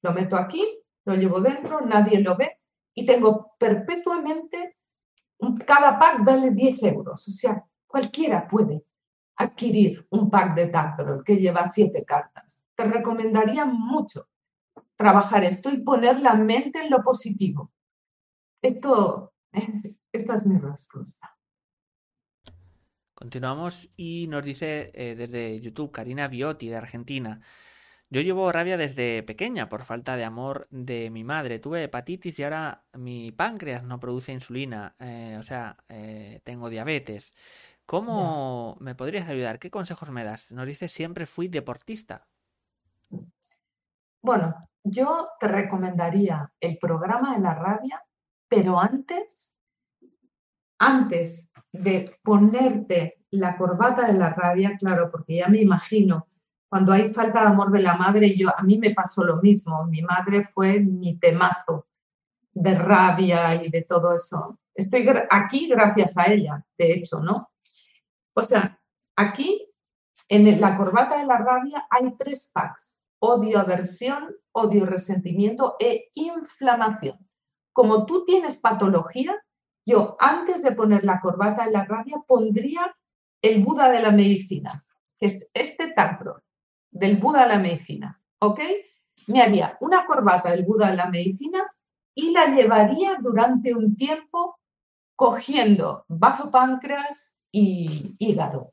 Lo 0.00 0.12
meto 0.12 0.36
aquí 0.36 0.80
lo 1.04 1.14
llevo 1.14 1.40
dentro, 1.40 1.80
nadie 1.80 2.20
lo 2.20 2.36
ve 2.36 2.58
y 2.94 3.06
tengo 3.06 3.54
perpetuamente, 3.58 4.76
cada 5.66 5.98
pack 5.98 6.24
vale 6.24 6.50
10 6.50 6.82
euros, 6.84 7.26
o 7.26 7.30
sea, 7.30 7.64
cualquiera 7.86 8.46
puede 8.46 8.84
adquirir 9.40 10.06
un 10.10 10.30
pack 10.30 10.54
de 10.54 10.66
Tactrol 10.66 11.24
que 11.24 11.36
lleva 11.36 11.66
7 11.66 12.04
cartas. 12.04 12.64
Te 12.74 12.84
recomendaría 12.84 13.64
mucho 13.64 14.28
trabajar 14.96 15.44
esto 15.44 15.70
y 15.70 15.78
poner 15.78 16.20
la 16.20 16.34
mente 16.34 16.80
en 16.80 16.90
lo 16.90 17.02
positivo. 17.02 17.72
Esto, 18.62 19.32
esta 20.12 20.34
es 20.34 20.46
mi 20.46 20.58
respuesta. 20.58 21.36
Continuamos 23.14 23.88
y 23.96 24.26
nos 24.28 24.44
dice 24.44 24.90
eh, 24.94 25.14
desde 25.14 25.60
YouTube 25.60 25.90
Karina 25.90 26.28
Biotti 26.28 26.68
de 26.68 26.76
Argentina. 26.76 27.40
Yo 28.12 28.22
llevo 28.22 28.50
rabia 28.50 28.76
desde 28.76 29.22
pequeña 29.22 29.68
por 29.68 29.84
falta 29.84 30.16
de 30.16 30.24
amor 30.24 30.66
de 30.70 31.10
mi 31.10 31.22
madre. 31.22 31.60
Tuve 31.60 31.84
hepatitis 31.84 32.38
y 32.38 32.42
ahora 32.42 32.82
mi 32.94 33.30
páncreas 33.30 33.84
no 33.84 34.00
produce 34.00 34.32
insulina. 34.32 34.96
Eh, 34.98 35.36
o 35.38 35.42
sea, 35.44 35.76
eh, 35.88 36.40
tengo 36.42 36.68
diabetes. 36.68 37.34
¿Cómo 37.90 38.76
me 38.78 38.94
podrías 38.94 39.28
ayudar? 39.28 39.58
¿Qué 39.58 39.68
consejos 39.68 40.12
me 40.12 40.22
das? 40.22 40.52
Nos 40.52 40.64
dice 40.64 40.86
siempre 40.86 41.26
fui 41.26 41.48
deportista. 41.48 42.24
Bueno, 44.22 44.54
yo 44.84 45.30
te 45.40 45.48
recomendaría 45.48 46.52
el 46.60 46.78
programa 46.78 47.34
de 47.34 47.40
la 47.40 47.52
rabia, 47.52 48.00
pero 48.46 48.78
antes, 48.78 49.52
antes 50.78 51.48
de 51.72 52.16
ponerte 52.22 53.24
la 53.32 53.56
corbata 53.56 54.06
de 54.06 54.16
la 54.16 54.30
rabia, 54.30 54.76
claro, 54.78 55.10
porque 55.10 55.38
ya 55.38 55.48
me 55.48 55.58
imagino 55.58 56.28
cuando 56.68 56.92
hay 56.92 57.12
falta 57.12 57.40
de 57.40 57.48
amor 57.48 57.72
de 57.72 57.82
la 57.82 57.96
madre, 57.96 58.36
yo, 58.36 58.56
a 58.56 58.62
mí 58.62 58.78
me 58.78 58.94
pasó 58.94 59.24
lo 59.24 59.42
mismo. 59.42 59.84
Mi 59.86 60.02
madre 60.02 60.44
fue 60.44 60.78
mi 60.78 61.18
temazo 61.18 61.88
de 62.52 62.72
rabia 62.78 63.60
y 63.60 63.68
de 63.68 63.82
todo 63.82 64.14
eso. 64.14 64.60
Estoy 64.76 65.08
aquí 65.28 65.66
gracias 65.66 66.16
a 66.16 66.26
ella, 66.26 66.64
de 66.78 66.92
hecho, 66.92 67.18
¿no? 67.18 67.50
O 68.40 68.42
sea, 68.42 68.80
aquí 69.16 69.70
en 70.30 70.60
la 70.62 70.78
corbata 70.78 71.18
de 71.18 71.26
la 71.26 71.36
rabia 71.36 71.86
hay 71.90 72.16
tres 72.16 72.50
packs. 72.54 73.02
Odio, 73.18 73.58
aversión, 73.58 74.34
odio, 74.52 74.86
resentimiento 74.86 75.76
e 75.78 76.10
inflamación. 76.14 77.18
como 77.72 78.06
tú 78.06 78.24
tienes 78.24 78.56
patología, 78.56 79.36
yo 79.86 80.16
antes 80.18 80.62
de 80.62 80.72
poner 80.72 81.04
la 81.04 81.20
corbata 81.20 81.66
en 81.66 81.72
la 81.72 81.84
rabia 81.84 82.16
pondría 82.26 82.94
el 83.42 83.62
Buda 83.62 83.90
de 83.90 84.00
la 84.00 84.10
medicina, 84.10 84.84
que 85.18 85.26
es 85.26 85.48
este 85.54 85.92
Tagro, 85.92 86.42
del 86.90 87.18
Buda 87.18 87.42
de 87.42 87.48
la 87.48 87.58
medicina, 87.58 88.20
¿ok? 88.40 88.60
Me 89.28 89.42
haría 89.42 89.76
una 89.80 90.06
corbata 90.06 90.50
del 90.50 90.64
Buda 90.64 90.90
de 90.90 90.96
la 90.96 91.06
medicina 91.06 91.62
y 92.14 92.32
la 92.32 92.46
llevaría 92.46 93.16
durante 93.20 93.74
un 93.74 93.96
tiempo 93.96 94.58
cogiendo 95.14 96.04
bazo 96.08 96.50
páncreas 96.50 97.36
y 97.52 98.16
hígado 98.18 98.72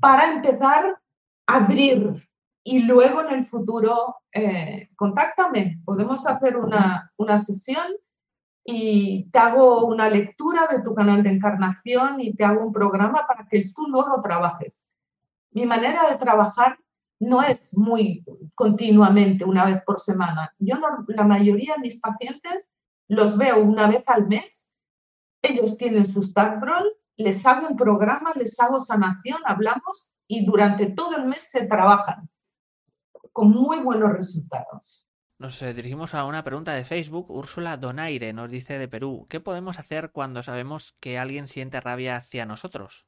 para 0.00 0.32
empezar 0.32 0.98
abrir 1.46 2.28
y 2.62 2.80
luego 2.80 3.22
en 3.22 3.34
el 3.34 3.46
futuro 3.46 4.16
eh, 4.32 4.88
contáctame, 4.96 5.80
podemos 5.84 6.26
hacer 6.26 6.56
una, 6.56 7.12
una 7.16 7.38
sesión 7.38 7.86
y 8.64 9.28
te 9.30 9.38
hago 9.38 9.84
una 9.84 10.08
lectura 10.08 10.66
de 10.70 10.82
tu 10.82 10.94
canal 10.94 11.22
de 11.22 11.30
encarnación 11.30 12.20
y 12.20 12.34
te 12.34 12.44
hago 12.44 12.64
un 12.64 12.72
programa 12.72 13.26
para 13.26 13.46
que 13.46 13.68
tú 13.74 13.86
luego 13.86 14.20
trabajes. 14.22 14.86
Mi 15.50 15.66
manera 15.66 16.10
de 16.10 16.16
trabajar 16.16 16.78
no 17.20 17.42
es 17.42 17.76
muy 17.76 18.24
continuamente, 18.54 19.44
una 19.44 19.66
vez 19.66 19.82
por 19.84 20.00
semana. 20.00 20.54
Yo 20.58 20.76
la 21.08 21.24
mayoría 21.24 21.74
de 21.74 21.82
mis 21.82 22.00
pacientes 22.00 22.70
los 23.08 23.36
veo 23.36 23.60
una 23.60 23.86
vez 23.86 24.02
al 24.06 24.26
mes. 24.26 24.72
Ellos 25.42 25.76
tienen 25.76 26.10
sus 26.10 26.32
TACROL, 26.32 26.90
les 27.16 27.44
hago 27.46 27.68
un 27.68 27.76
programa, 27.76 28.32
les 28.34 28.58
hago 28.58 28.80
sanación, 28.80 29.40
hablamos 29.44 30.10
y 30.26 30.44
durante 30.44 30.86
todo 30.86 31.16
el 31.16 31.26
mes 31.26 31.50
se 31.50 31.66
trabajan 31.66 32.28
con 33.32 33.50
muy 33.50 33.78
buenos 33.80 34.12
resultados. 34.12 35.04
Nos 35.38 35.60
eh, 35.62 35.74
dirigimos 35.74 36.14
a 36.14 36.24
una 36.24 36.44
pregunta 36.44 36.72
de 36.72 36.84
Facebook. 36.84 37.30
Úrsula 37.30 37.76
Donaire 37.76 38.32
nos 38.32 38.50
dice 38.50 38.78
de 38.78 38.88
Perú, 38.88 39.26
¿qué 39.28 39.40
podemos 39.40 39.78
hacer 39.78 40.12
cuando 40.12 40.42
sabemos 40.42 40.96
que 41.00 41.18
alguien 41.18 41.48
siente 41.48 41.80
rabia 41.80 42.16
hacia 42.16 42.46
nosotros? 42.46 43.06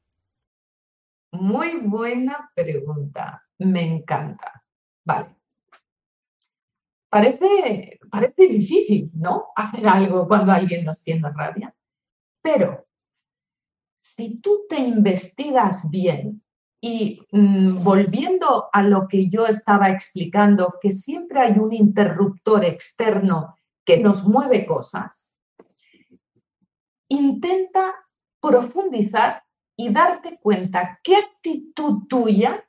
Muy 1.31 1.77
buena 1.79 2.51
pregunta, 2.53 3.43
me 3.59 3.81
encanta. 3.81 4.63
Vale. 5.05 5.35
Parece, 7.09 7.99
parece 8.11 8.47
difícil, 8.47 9.09
¿no? 9.13 9.47
Hacer 9.55 9.87
algo 9.87 10.27
cuando 10.27 10.51
alguien 10.51 10.83
nos 10.83 11.01
tiene 11.01 11.29
rabia. 11.31 11.73
Pero 12.41 12.86
si 14.15 14.39
tú 14.39 14.65
te 14.69 14.77
investigas 14.77 15.89
bien 15.89 16.41
y 16.79 17.21
mm, 17.31 17.83
volviendo 17.83 18.69
a 18.71 18.81
lo 18.81 19.07
que 19.07 19.29
yo 19.29 19.45
estaba 19.45 19.89
explicando, 19.89 20.75
que 20.81 20.91
siempre 20.91 21.41
hay 21.41 21.59
un 21.59 21.73
interruptor 21.73 22.63
externo 22.63 23.57
que 23.83 23.97
nos 23.97 24.23
mueve 24.23 24.65
cosas, 24.65 25.35
intenta 27.09 27.95
profundizar 28.39 29.43
y 29.75 29.89
darte 29.89 30.39
cuenta 30.39 30.99
qué 31.03 31.17
actitud 31.17 32.07
tuya 32.07 32.63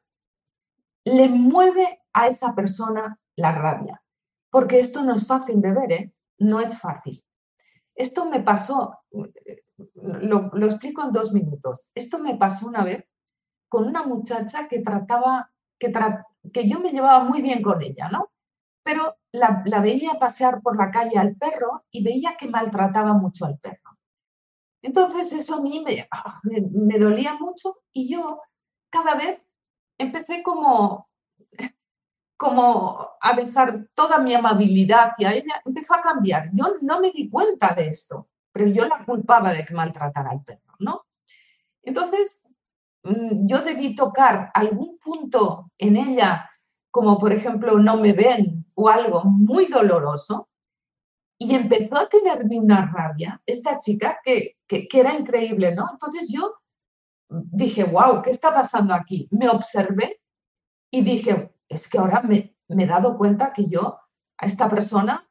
le 1.05 1.29
mueve 1.29 2.03
a 2.13 2.27
esa 2.27 2.55
persona 2.55 3.19
la 3.37 3.53
rabia. 3.53 4.03
Porque 4.51 4.81
esto 4.81 5.03
no 5.03 5.15
es 5.15 5.27
fácil 5.27 5.61
de 5.61 5.73
ver, 5.73 5.93
¿eh? 5.93 6.13
No 6.39 6.61
es 6.61 6.79
fácil. 6.79 7.23
Esto 7.95 8.27
me 8.27 8.41
pasó, 8.41 8.99
lo, 9.95 10.67
explico 10.67 11.05
en 11.05 11.13
dos 11.13 11.33
minutos. 11.33 11.89
Esto 11.95 12.19
me 12.19 12.37
pasó 12.37 12.67
una 12.67 12.85
vez 12.85 13.05
con 13.69 13.87
una 13.87 14.03
muchacha 14.03 14.69
que 14.69 14.81
trataba, 14.81 15.53
que, 15.79 15.93
que 16.53 16.69
yo 16.69 16.81
me 16.81 16.91
llevaba 16.91 17.23
muy 17.25 17.43
bien 17.43 17.63
con 17.63 17.83
ella, 17.83 18.09
¿no? 18.09 18.31
Pero 18.83 19.17
la, 19.33 19.63
veía 19.81 20.19
pasear 20.19 20.63
por 20.63 20.77
la 20.77 20.91
calle 20.91 21.19
al 21.19 21.37
perro 21.37 21.85
y 21.91 22.03
veía 22.03 22.37
que 22.39 22.49
maltrataba 22.49 23.15
mucho 23.15 23.45
al 23.45 23.59
perro. 23.59 23.99
Entonces 24.83 25.33
eso 25.33 25.57
a 25.57 25.61
mí 25.61 25.85
ah, 26.11 26.41
me, 26.45 26.61
me, 26.61 26.99
dolía 26.99 27.35
mucho 27.35 27.81
y 27.93 28.09
yo 28.09 28.41
cada 28.91 29.15
vez 29.15 29.41
empecé 29.99 30.43
como, 30.43 31.09
como 32.37 33.09
a 33.21 33.33
dejar 33.35 33.89
toda 33.95 34.19
mi 34.19 34.35
amabilidad 34.35 35.09
hacia 35.09 35.35
ella, 35.35 35.61
empezó 35.65 35.95
a 35.95 36.01
cambiar. 36.01 36.51
Yo 36.53 36.67
no 36.81 37.01
me 37.01 37.11
di 37.11 37.29
cuenta 37.29 37.75
de 37.75 37.89
esto, 37.89 38.29
pero 38.59 38.71
yo 38.71 38.87
la 38.87 39.05
culpaba 39.05 39.53
de 39.53 39.65
que 39.65 39.73
maltratara 39.73 40.31
al 40.31 40.43
perro, 40.43 40.75
¿no? 40.81 41.07
Entonces 41.83 42.45
Mm, 43.05 43.47
yo 43.47 43.63
debí 43.63 43.95
tocar 43.95 44.51
algún 44.55 44.99
punto 44.99 45.71
en 45.79 45.97
ella, 45.97 46.51
como 46.91 47.19
por 47.19 47.33
ejemplo 47.33 47.79
no 47.79 47.97
me 47.97 48.13
ven 48.13 48.67
o 48.75 48.89
algo 48.89 49.25
muy 49.25 49.67
doloroso, 49.67 50.49
y 51.41 51.55
empezó 51.55 51.97
a 51.97 52.09
tenerme 52.09 52.59
una 52.59 52.91
rabia 52.91 53.41
esta 53.47 53.79
chica 53.79 54.19
que, 54.25 54.57
que, 54.67 54.89
era 54.93 55.15
increíble, 55.15 55.75
¿no? 55.75 55.89
Entonces 55.93 56.29
yo 56.29 56.57
dije, 57.29 57.85
wow, 57.85 58.23
¿qué 58.23 58.31
está 58.31 58.53
pasando 58.53 58.93
aquí? 58.93 59.29
Me 59.31 59.49
observé 59.49 60.21
y 60.91 61.03
dije, 61.03 61.55
es 61.69 61.89
que 61.89 61.99
ahora 61.99 62.23
me, 62.23 62.57
me 62.67 62.85
he 62.85 62.87
dado 62.87 63.17
cuenta 63.17 63.53
que 63.53 63.67
yo 63.67 64.01
a 64.37 64.47
esta 64.47 64.69
persona 64.69 65.28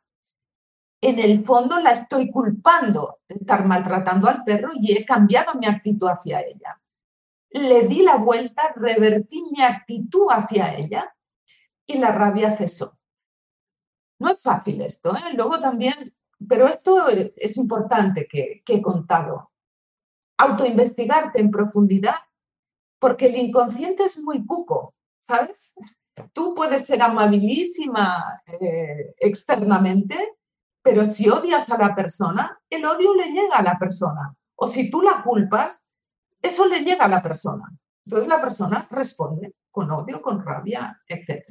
en 1.02 1.20
el 1.20 1.44
fondo 1.46 1.80
la 1.80 1.92
estoy 1.92 2.32
culpando 2.32 3.20
de 3.28 3.36
estar 3.36 3.66
maltratando 3.66 4.28
al 4.28 4.44
perro 4.44 4.72
y 4.76 4.94
he 4.94 5.06
cambiado 5.06 5.56
mi 5.56 5.68
actitud 5.68 6.08
hacia 6.08 6.42
ella 6.42 6.80
le 7.52 7.88
di 7.88 8.04
la 8.04 8.18
vuelta, 8.18 8.74
revertí 8.76 9.44
mi 9.52 9.62
actitud 9.62 10.28
hacia 10.30 10.76
ella 10.76 11.14
y 11.86 11.98
la 11.98 12.12
rabia 12.12 12.56
cesó. 12.56 12.98
No 14.20 14.30
es 14.32 14.42
fácil 14.42 14.82
esto, 14.82 15.16
¿eh? 15.16 15.34
Luego 15.36 15.60
también, 15.60 16.16
pero 16.48 16.68
esto 16.68 17.08
es 17.08 17.58
importante 17.58 18.28
que, 18.28 18.64
he 18.68 18.82
contado. 18.82 19.52
Autoinvestigarte 20.38 21.40
en 21.40 21.52
profundidad, 21.52 22.16
porque 23.00 23.28
el 23.28 23.38
inconsciente 23.38 24.04
es 24.04 24.20
muy 24.20 24.46
cuco, 24.46 24.96
¿sabes? 25.26 25.74
Tú 26.34 26.56
puedes 26.56 26.86
ser 26.86 27.02
amabilísima 27.02 28.42
eh, 28.60 29.14
externamente, 29.20 30.37
pero 30.88 31.06
si 31.06 31.30
odias 31.30 31.70
a 31.70 31.78
la 31.78 31.94
persona, 31.94 32.58
el 32.70 32.86
odio 32.86 33.14
le 33.14 33.34
llega 33.34 33.58
a 33.58 33.62
la 33.62 33.78
persona. 33.78 34.34
O 34.56 34.70
si 34.70 34.90
tú 34.90 35.02
la 35.02 35.22
culpas, 35.22 35.84
eso 36.42 36.66
le 36.66 36.80
llega 36.80 37.04
a 37.04 37.10
la 37.10 37.22
persona. 37.22 37.70
Entonces 38.06 38.30
la 38.30 38.40
persona 38.40 38.88
responde 38.90 39.54
con 39.70 39.92
odio, 39.92 40.22
con 40.22 40.42
rabia, 40.42 40.98
etc. 41.06 41.44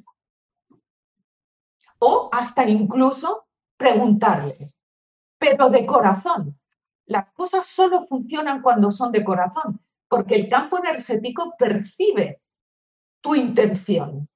O 1.98 2.30
hasta 2.32 2.66
incluso 2.66 3.46
preguntarle, 3.76 4.72
pero 5.36 5.68
de 5.68 5.84
corazón. 5.84 6.58
Las 7.04 7.30
cosas 7.32 7.66
solo 7.66 8.06
funcionan 8.06 8.62
cuando 8.62 8.90
son 8.90 9.12
de 9.12 9.22
corazón, 9.22 9.84
porque 10.08 10.34
el 10.34 10.48
campo 10.48 10.78
energético 10.78 11.54
percibe 11.58 12.40
tu 13.20 13.34
intención. 13.34 14.30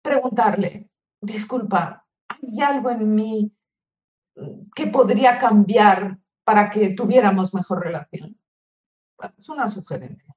Preguntarle, 0.00 0.88
disculpa, 1.20 2.06
¿hay 2.28 2.62
algo 2.62 2.88
en 2.88 3.14
mí 3.14 3.52
que 4.74 4.86
podría 4.86 5.38
cambiar 5.38 6.18
para 6.44 6.70
que 6.70 6.90
tuviéramos 6.90 7.54
mejor 7.54 7.84
relación? 7.84 8.36
Es 9.38 9.48
una 9.48 9.68
sugerencia. 9.68 10.34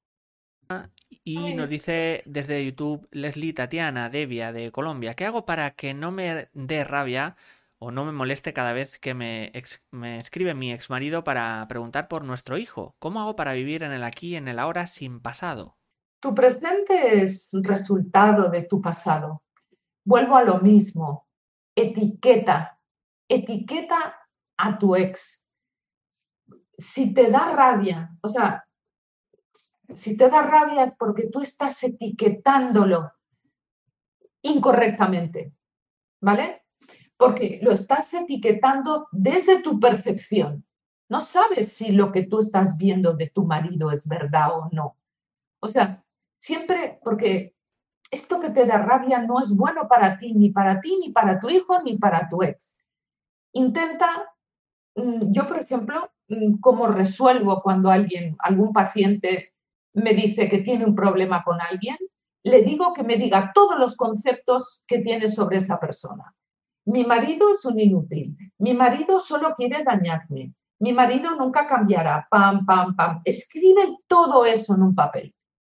Y 1.24 1.54
nos 1.54 1.70
dice 1.70 2.24
desde 2.26 2.66
YouTube 2.66 3.08
Leslie 3.12 3.54
Tatiana 3.54 4.10
Devia 4.10 4.52
de 4.52 4.72
Colombia, 4.72 5.14
¿qué 5.14 5.26
hago 5.26 5.46
para 5.46 5.72
que 5.72 5.94
no 5.94 6.12
me 6.12 6.50
dé 6.54 6.84
rabia 6.84 7.36
o 7.78 7.92
no 7.92 8.06
me 8.06 8.12
moleste 8.12 8.54
cada 8.54 8.74
vez 8.74 9.00
que 9.00 9.14
me, 9.14 9.52
me 9.92 10.20
escribe 10.20 10.54
mi 10.54 10.72
ex 10.72 10.90
marido 10.90 11.24
para 11.24 11.68
preguntar 11.68 12.08
por 12.08 12.24
nuestro 12.24 12.58
hijo? 12.58 12.96
¿Cómo 13.00 13.22
hago 13.22 13.36
para 13.36 13.54
vivir 13.54 13.84
en 13.84 13.92
el 13.92 14.04
aquí 14.04 14.30
y 14.30 14.36
en 14.36 14.48
el 14.48 14.60
ahora 14.60 14.88
sin 14.88 15.20
pasado? 15.20 15.78
Tu 16.20 16.34
presente 16.34 17.22
es 17.22 17.50
resultado 17.54 18.50
de 18.50 18.64
tu 18.64 18.82
pasado. 18.82 19.44
Vuelvo 20.04 20.36
a 20.36 20.44
lo 20.44 20.60
mismo. 20.60 21.28
Etiqueta. 21.76 22.75
Etiqueta 23.28 24.16
a 24.58 24.78
tu 24.78 24.96
ex. 24.96 25.42
Si 26.78 27.14
te 27.14 27.30
da 27.30 27.52
rabia, 27.54 28.16
o 28.22 28.28
sea, 28.28 28.66
si 29.94 30.18
te 30.18 30.30
da 30.30 30.42
rabia 30.42 30.86
es 30.86 30.94
porque 30.98 31.28
tú 31.28 31.42
estás 31.42 31.82
etiquetándolo 31.84 33.12
incorrectamente, 34.42 35.54
¿vale? 36.22 36.64
Porque 37.18 37.60
lo 37.62 37.72
estás 37.72 38.14
etiquetando 38.14 39.08
desde 39.12 39.62
tu 39.62 39.80
percepción. 39.80 40.66
No 41.08 41.22
sabes 41.22 41.72
si 41.72 41.92
lo 41.92 42.12
que 42.12 42.24
tú 42.24 42.40
estás 42.40 42.78
viendo 42.78 43.14
de 43.14 43.30
tu 43.30 43.46
marido 43.46 43.92
es 43.92 44.08
verdad 44.08 44.50
o 44.54 44.70
no. 44.72 44.98
O 45.60 45.68
sea, 45.68 46.04
siempre, 46.40 47.00
porque 47.04 47.56
esto 48.12 48.40
que 48.40 48.50
te 48.50 48.66
da 48.66 48.78
rabia 48.78 49.20
no 49.20 49.40
es 49.40 49.50
bueno 49.50 49.88
para 49.88 50.18
ti, 50.18 50.34
ni 50.34 50.50
para 50.50 50.80
ti, 50.80 50.98
ni 51.00 51.12
para 51.12 51.40
tu 51.40 51.50
hijo, 51.50 51.82
ni 51.84 51.98
para 51.98 52.28
tu 52.30 52.42
ex. 52.44 52.85
Intenta, 53.56 54.34
mm, 54.96 55.32
yo 55.32 55.48
por 55.48 55.60
ejemplo, 55.60 56.12
mm, 56.28 56.60
cómo 56.60 56.88
resuelvo 56.88 57.62
cuando 57.62 57.90
alguien, 57.90 58.36
algún 58.40 58.74
paciente 58.74 59.54
me 59.94 60.14
dice 60.14 60.50
que 60.50 60.58
tiene 60.58 60.86
un 60.86 60.94
problema 60.94 61.42
con 61.44 61.62
alguien, 61.62 61.96
le 62.44 62.64
digo 62.64 62.94
que 62.94 63.04
me 63.04 63.16
diga 63.16 63.52
todos 63.56 63.80
los 63.80 63.96
conceptos 63.96 64.84
que 64.86 65.00
tiene 65.00 65.30
sobre 65.30 65.58
esa 65.58 65.80
persona. 65.80 66.36
Mi 66.86 67.06
marido 67.06 67.50
es 67.50 67.64
un 67.64 67.80
inútil. 67.80 68.38
Mi 68.58 68.74
marido 68.74 69.22
solo 69.22 69.56
quiere 69.56 69.84
dañarme. 69.84 70.54
Mi 70.80 70.92
marido 70.92 71.36
nunca 71.36 71.66
cambiará. 71.66 72.28
Pam, 72.30 72.66
pam, 72.66 72.96
pam. 72.96 73.22
Escribe 73.24 73.98
todo 74.08 74.46
eso 74.46 74.76
en 74.76 74.84
un 74.84 74.94
papel. 74.94 75.34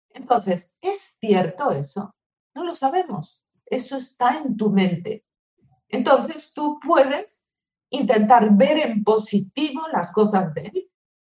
Entonces, 0.09 0.77
¿es 0.81 1.15
cierto 1.19 1.71
eso? 1.71 2.13
No 2.55 2.65
lo 2.65 2.75
sabemos. 2.75 3.41
Eso 3.67 3.97
está 3.97 4.39
en 4.39 4.57
tu 4.57 4.71
mente. 4.71 5.23
Entonces, 5.89 6.51
tú 6.53 6.79
puedes 6.85 7.46
intentar 7.89 8.55
ver 8.55 8.77
en 8.79 9.03
positivo 9.03 9.81
las 9.91 10.11
cosas 10.11 10.53
de 10.53 10.61
él. 10.61 10.91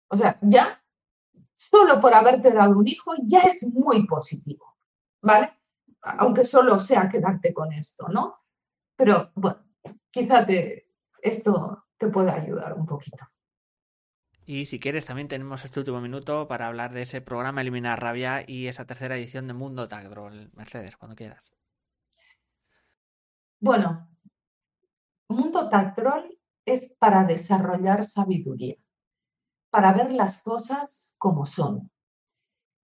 O 0.07 0.15
sea, 0.15 0.37
ya, 0.41 0.83
solo 1.55 2.01
por 2.01 2.13
haberte 2.13 2.51
dado 2.51 2.77
un 2.77 2.87
hijo, 2.87 3.13
ya 3.23 3.41
es 3.41 3.63
muy 3.63 4.05
positivo, 4.05 4.77
¿vale? 5.21 5.53
Aunque 6.01 6.45
solo 6.45 6.79
sea 6.79 7.09
quedarte 7.09 7.53
con 7.53 7.71
esto, 7.71 8.07
¿no? 8.09 8.41
Pero 8.95 9.31
bueno, 9.35 9.63
quizá 10.09 10.45
esto 11.21 11.85
te 11.97 12.07
pueda 12.07 12.33
ayudar 12.33 12.73
un 12.73 12.85
poquito. 12.85 13.25
Y 14.45 14.65
si 14.65 14.79
quieres, 14.79 15.05
también 15.05 15.27
tenemos 15.27 15.63
este 15.63 15.79
último 15.79 16.01
minuto 16.01 16.47
para 16.47 16.67
hablar 16.67 16.91
de 16.91 17.03
ese 17.03 17.21
programa 17.21 17.61
Eliminar 17.61 18.01
Rabia 18.01 18.43
y 18.45 18.67
esa 18.67 18.85
tercera 18.85 19.15
edición 19.15 19.47
de 19.47 19.53
Mundo 19.53 19.87
Tagdrol. 19.87 20.51
Mercedes, 20.55 20.97
cuando 20.97 21.15
quieras. 21.15 21.53
Bueno, 23.59 24.09
Mundo 25.29 25.69
Tagdrol 25.69 26.37
es 26.65 26.91
para 26.99 27.23
desarrollar 27.23 28.03
sabiduría, 28.05 28.75
para 29.69 29.93
ver 29.93 30.11
las 30.11 30.41
cosas 30.43 31.15
como 31.17 31.45
son. 31.45 31.89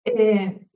Eh, 0.05 0.69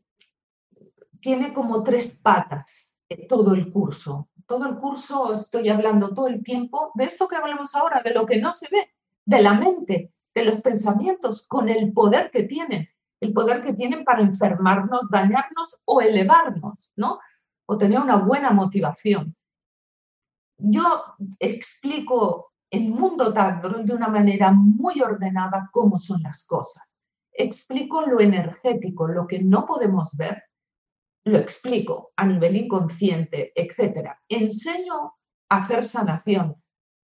tiene 1.20 1.53
como 1.53 1.82
tres 1.82 2.09
patas 2.09 2.97
eh, 3.09 3.26
todo 3.26 3.55
el 3.55 3.72
curso. 3.72 4.28
Todo 4.47 4.66
el 4.66 4.76
curso 4.78 5.34
estoy 5.34 5.68
hablando 5.68 6.14
todo 6.14 6.28
el 6.28 6.43
tiempo 6.43 6.93
de 6.95 7.05
esto 7.05 7.28
que 7.28 7.36
hablamos 7.36 7.74
ahora, 7.74 8.03
de 8.03 8.14
lo 8.14 8.24
que 8.24 8.41
no 8.41 8.55
se 8.55 8.68
ve, 8.70 8.91
de 9.24 9.43
la 9.43 9.55
mente, 9.55 10.12
de 10.34 10.45
los 10.45 10.61
pensamientos, 10.62 11.47
con 11.47 11.68
el 11.68 11.93
poder 11.93 12.30
que 12.30 12.45
tienen, 12.45 12.89
el 13.20 13.32
poder 13.32 13.62
que 13.62 13.74
tienen 13.74 14.05
para 14.05 14.22
enfermarnos, 14.22 15.11
dañarnos 15.11 15.76
o 15.84 16.01
elevarnos, 16.01 16.93
¿no? 16.97 17.18
O 17.66 17.76
tener 17.76 18.01
una 18.01 18.16
buena 18.16 18.51
motivación. 18.51 19.36
Yo 20.57 21.05
explico 21.39 22.53
el 22.71 22.89
mundo 22.89 23.33
Tagdrol 23.33 23.87
de 23.87 23.95
una 23.95 24.09
manera 24.09 24.53
muy 24.53 25.01
ordenada 25.01 25.71
cómo 25.73 25.99
son 25.99 26.23
las 26.23 26.45
cosas. 26.45 27.01
Explico 27.33 28.03
lo 28.03 28.21
energético, 28.21 29.07
lo 29.07 29.27
que 29.27 29.43
no 29.43 29.64
podemos 29.64 30.16
ver, 30.16 30.43
lo 31.25 31.39
explico 31.39 32.12
a 32.16 32.27
nivel 32.27 32.57
inconsciente, 32.57 33.53
etc. 33.55 34.11
Enseño 34.29 35.14
a 35.49 35.57
hacer 35.57 35.85
sanación. 35.85 36.57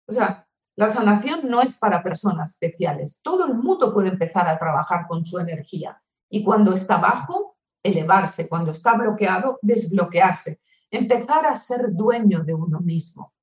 O 0.08 0.12
sea, 0.12 0.48
la 0.76 0.90
sanación 0.90 1.50
no 1.50 1.62
es 1.62 1.78
para 1.78 2.02
personas 2.02 2.52
especiales. 2.52 3.20
Todo 3.22 3.46
el 3.46 3.56
mundo 3.56 3.94
puede 3.94 4.10
empezar 4.10 4.48
a 4.48 4.58
trabajar 4.58 5.06
con 5.08 5.26
su 5.26 5.38
energía. 5.38 6.02
Y 6.30 6.44
cuando 6.44 6.74
está 6.74 6.98
bajo, 6.98 7.58
elevarse. 7.84 8.48
Cuando 8.48 8.72
está 8.72 8.94
bloqueado, 8.96 9.60
desbloquearse. 9.62 10.62
Empezar 10.90 11.46
a 11.46 11.56
ser 11.56 11.94
dueño 11.94 12.44
de 12.44 12.54
uno 12.54 12.80
mismo. 12.80 13.34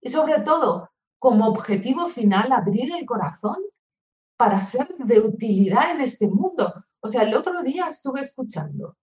Y 0.00 0.08
sobre 0.08 0.40
todo, 0.40 0.91
como 1.22 1.46
objetivo 1.46 2.08
final 2.08 2.50
abrir 2.50 2.92
el 2.92 3.06
corazón 3.06 3.58
para 4.36 4.60
ser 4.60 4.88
de 4.98 5.20
utilidad 5.20 5.92
en 5.92 6.00
este 6.00 6.26
mundo. 6.26 6.84
O 6.98 7.06
sea, 7.06 7.22
el 7.22 7.32
otro 7.32 7.62
día 7.62 7.86
estuve 7.86 8.22
escuchando 8.22 8.96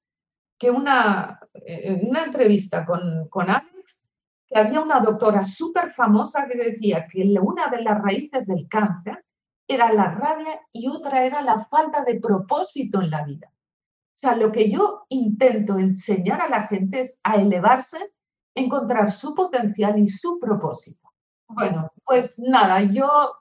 que 0.58 0.70
una, 0.70 1.40
en 1.54 2.10
una 2.10 2.26
entrevista 2.26 2.86
con, 2.86 3.30
con 3.30 3.50
Alex, 3.50 4.04
que 4.46 4.60
había 4.60 4.82
una 4.82 5.00
doctora 5.00 5.46
súper 5.46 5.92
famosa 5.92 6.46
que 6.46 6.58
decía 6.58 7.08
que 7.10 7.24
una 7.42 7.70
de 7.70 7.84
las 7.84 8.02
raíces 8.02 8.48
del 8.48 8.68
cáncer 8.68 9.24
era 9.66 9.94
la 9.94 10.12
rabia 10.12 10.60
y 10.74 10.90
otra 10.90 11.24
era 11.24 11.42
la 11.42 11.64
falta 11.68 12.04
de 12.04 12.20
propósito 12.20 13.02
en 13.02 13.12
la 13.12 13.24
vida. 13.24 13.48
O 13.50 14.18
sea, 14.18 14.36
lo 14.36 14.52
que 14.52 14.70
yo 14.70 15.06
intento 15.08 15.78
enseñar 15.78 16.42
a 16.42 16.50
la 16.50 16.68
gente 16.68 17.00
es 17.00 17.18
a 17.24 17.38
elevarse, 17.38 18.12
encontrar 18.56 19.10
su 19.10 19.34
potencial 19.34 19.98
y 19.98 20.10
su 20.10 20.38
propósito. 20.38 21.09
Bueno, 21.50 21.92
pues 22.06 22.38
nada, 22.38 22.82
yo 22.84 23.36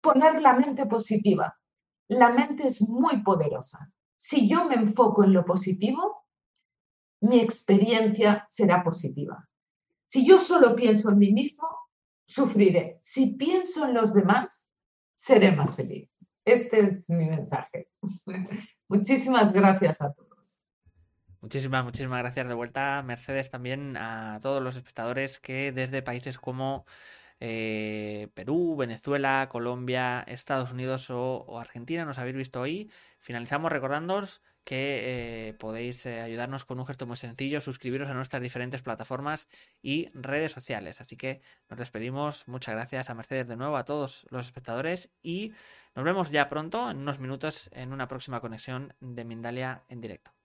poner 0.00 0.42
la 0.42 0.54
mente 0.54 0.84
positiva. 0.86 1.56
La 2.08 2.30
mente 2.30 2.66
es 2.66 2.82
muy 2.82 3.22
poderosa. 3.22 3.92
Si 4.16 4.48
yo 4.48 4.64
me 4.64 4.74
enfoco 4.74 5.22
en 5.22 5.32
lo 5.32 5.44
positivo, 5.44 6.26
mi 7.20 7.38
experiencia 7.38 8.46
será 8.50 8.82
positiva. 8.82 9.48
Si 10.06 10.26
yo 10.26 10.40
solo 10.40 10.74
pienso 10.74 11.10
en 11.10 11.18
mí 11.18 11.32
mismo, 11.32 11.68
sufriré. 12.26 12.98
Si 13.00 13.34
pienso 13.34 13.86
en 13.86 13.94
los 13.94 14.12
demás, 14.12 14.68
seré 15.14 15.52
más 15.52 15.76
feliz. 15.76 16.10
Este 16.44 16.80
es 16.80 17.08
mi 17.08 17.26
mensaje. 17.26 17.88
Muchísimas 18.88 19.52
gracias 19.52 20.02
a 20.02 20.12
todos. 20.12 20.58
Muchísimas, 21.40 21.84
muchísimas 21.84 22.18
gracias 22.18 22.48
de 22.48 22.54
vuelta, 22.54 23.02
Mercedes, 23.02 23.50
también 23.50 23.96
a 23.96 24.40
todos 24.42 24.60
los 24.62 24.76
espectadores 24.76 25.38
que 25.38 25.72
desde 25.72 26.02
países 26.02 26.36
como 26.38 26.84
eh, 27.40 28.28
Perú, 28.34 28.76
Venezuela, 28.76 29.48
Colombia, 29.50 30.22
Estados 30.26 30.72
Unidos 30.72 31.10
o, 31.10 31.58
Argentina 31.58 32.04
nos 32.04 32.18
habéis 32.18 32.36
visto 32.36 32.60
hoy. 32.60 32.90
Finalizamos 33.18 33.72
recordándoos 33.72 34.42
que 34.64 35.48
eh, 35.48 35.54
podéis 35.54 36.04
eh, 36.06 36.20
ayudarnos 36.20 36.64
con 36.64 36.78
un 36.78 36.86
gesto 36.86 37.06
muy 37.06 37.16
sencillo, 37.16 37.60
suscribiros 37.60 38.08
a 38.08 38.14
nuestras 38.14 38.42
diferentes 38.42 38.82
plataformas 38.82 39.48
y 39.82 40.10
redes 40.14 40.52
sociales. 40.52 41.00
Así 41.00 41.16
que 41.16 41.40
nos 41.68 41.78
despedimos. 41.78 42.46
Muchas 42.46 42.74
gracias 42.74 43.10
a 43.10 43.14
Mercedes 43.14 43.48
de 43.48 43.56
nuevo, 43.56 43.76
a 43.76 43.84
todos 43.84 44.26
los 44.30 44.46
espectadores 44.46 45.10
y 45.22 45.52
nos 45.94 46.04
vemos 46.04 46.30
ya 46.30 46.48
pronto, 46.48 46.90
en 46.90 46.98
unos 46.98 47.18
minutos, 47.18 47.70
en 47.72 47.92
una 47.92 48.06
próxima 48.06 48.40
conexión 48.40 48.94
de 49.00 49.24
Mindalia 49.24 49.82
en 49.88 50.00
directo. 50.00 50.39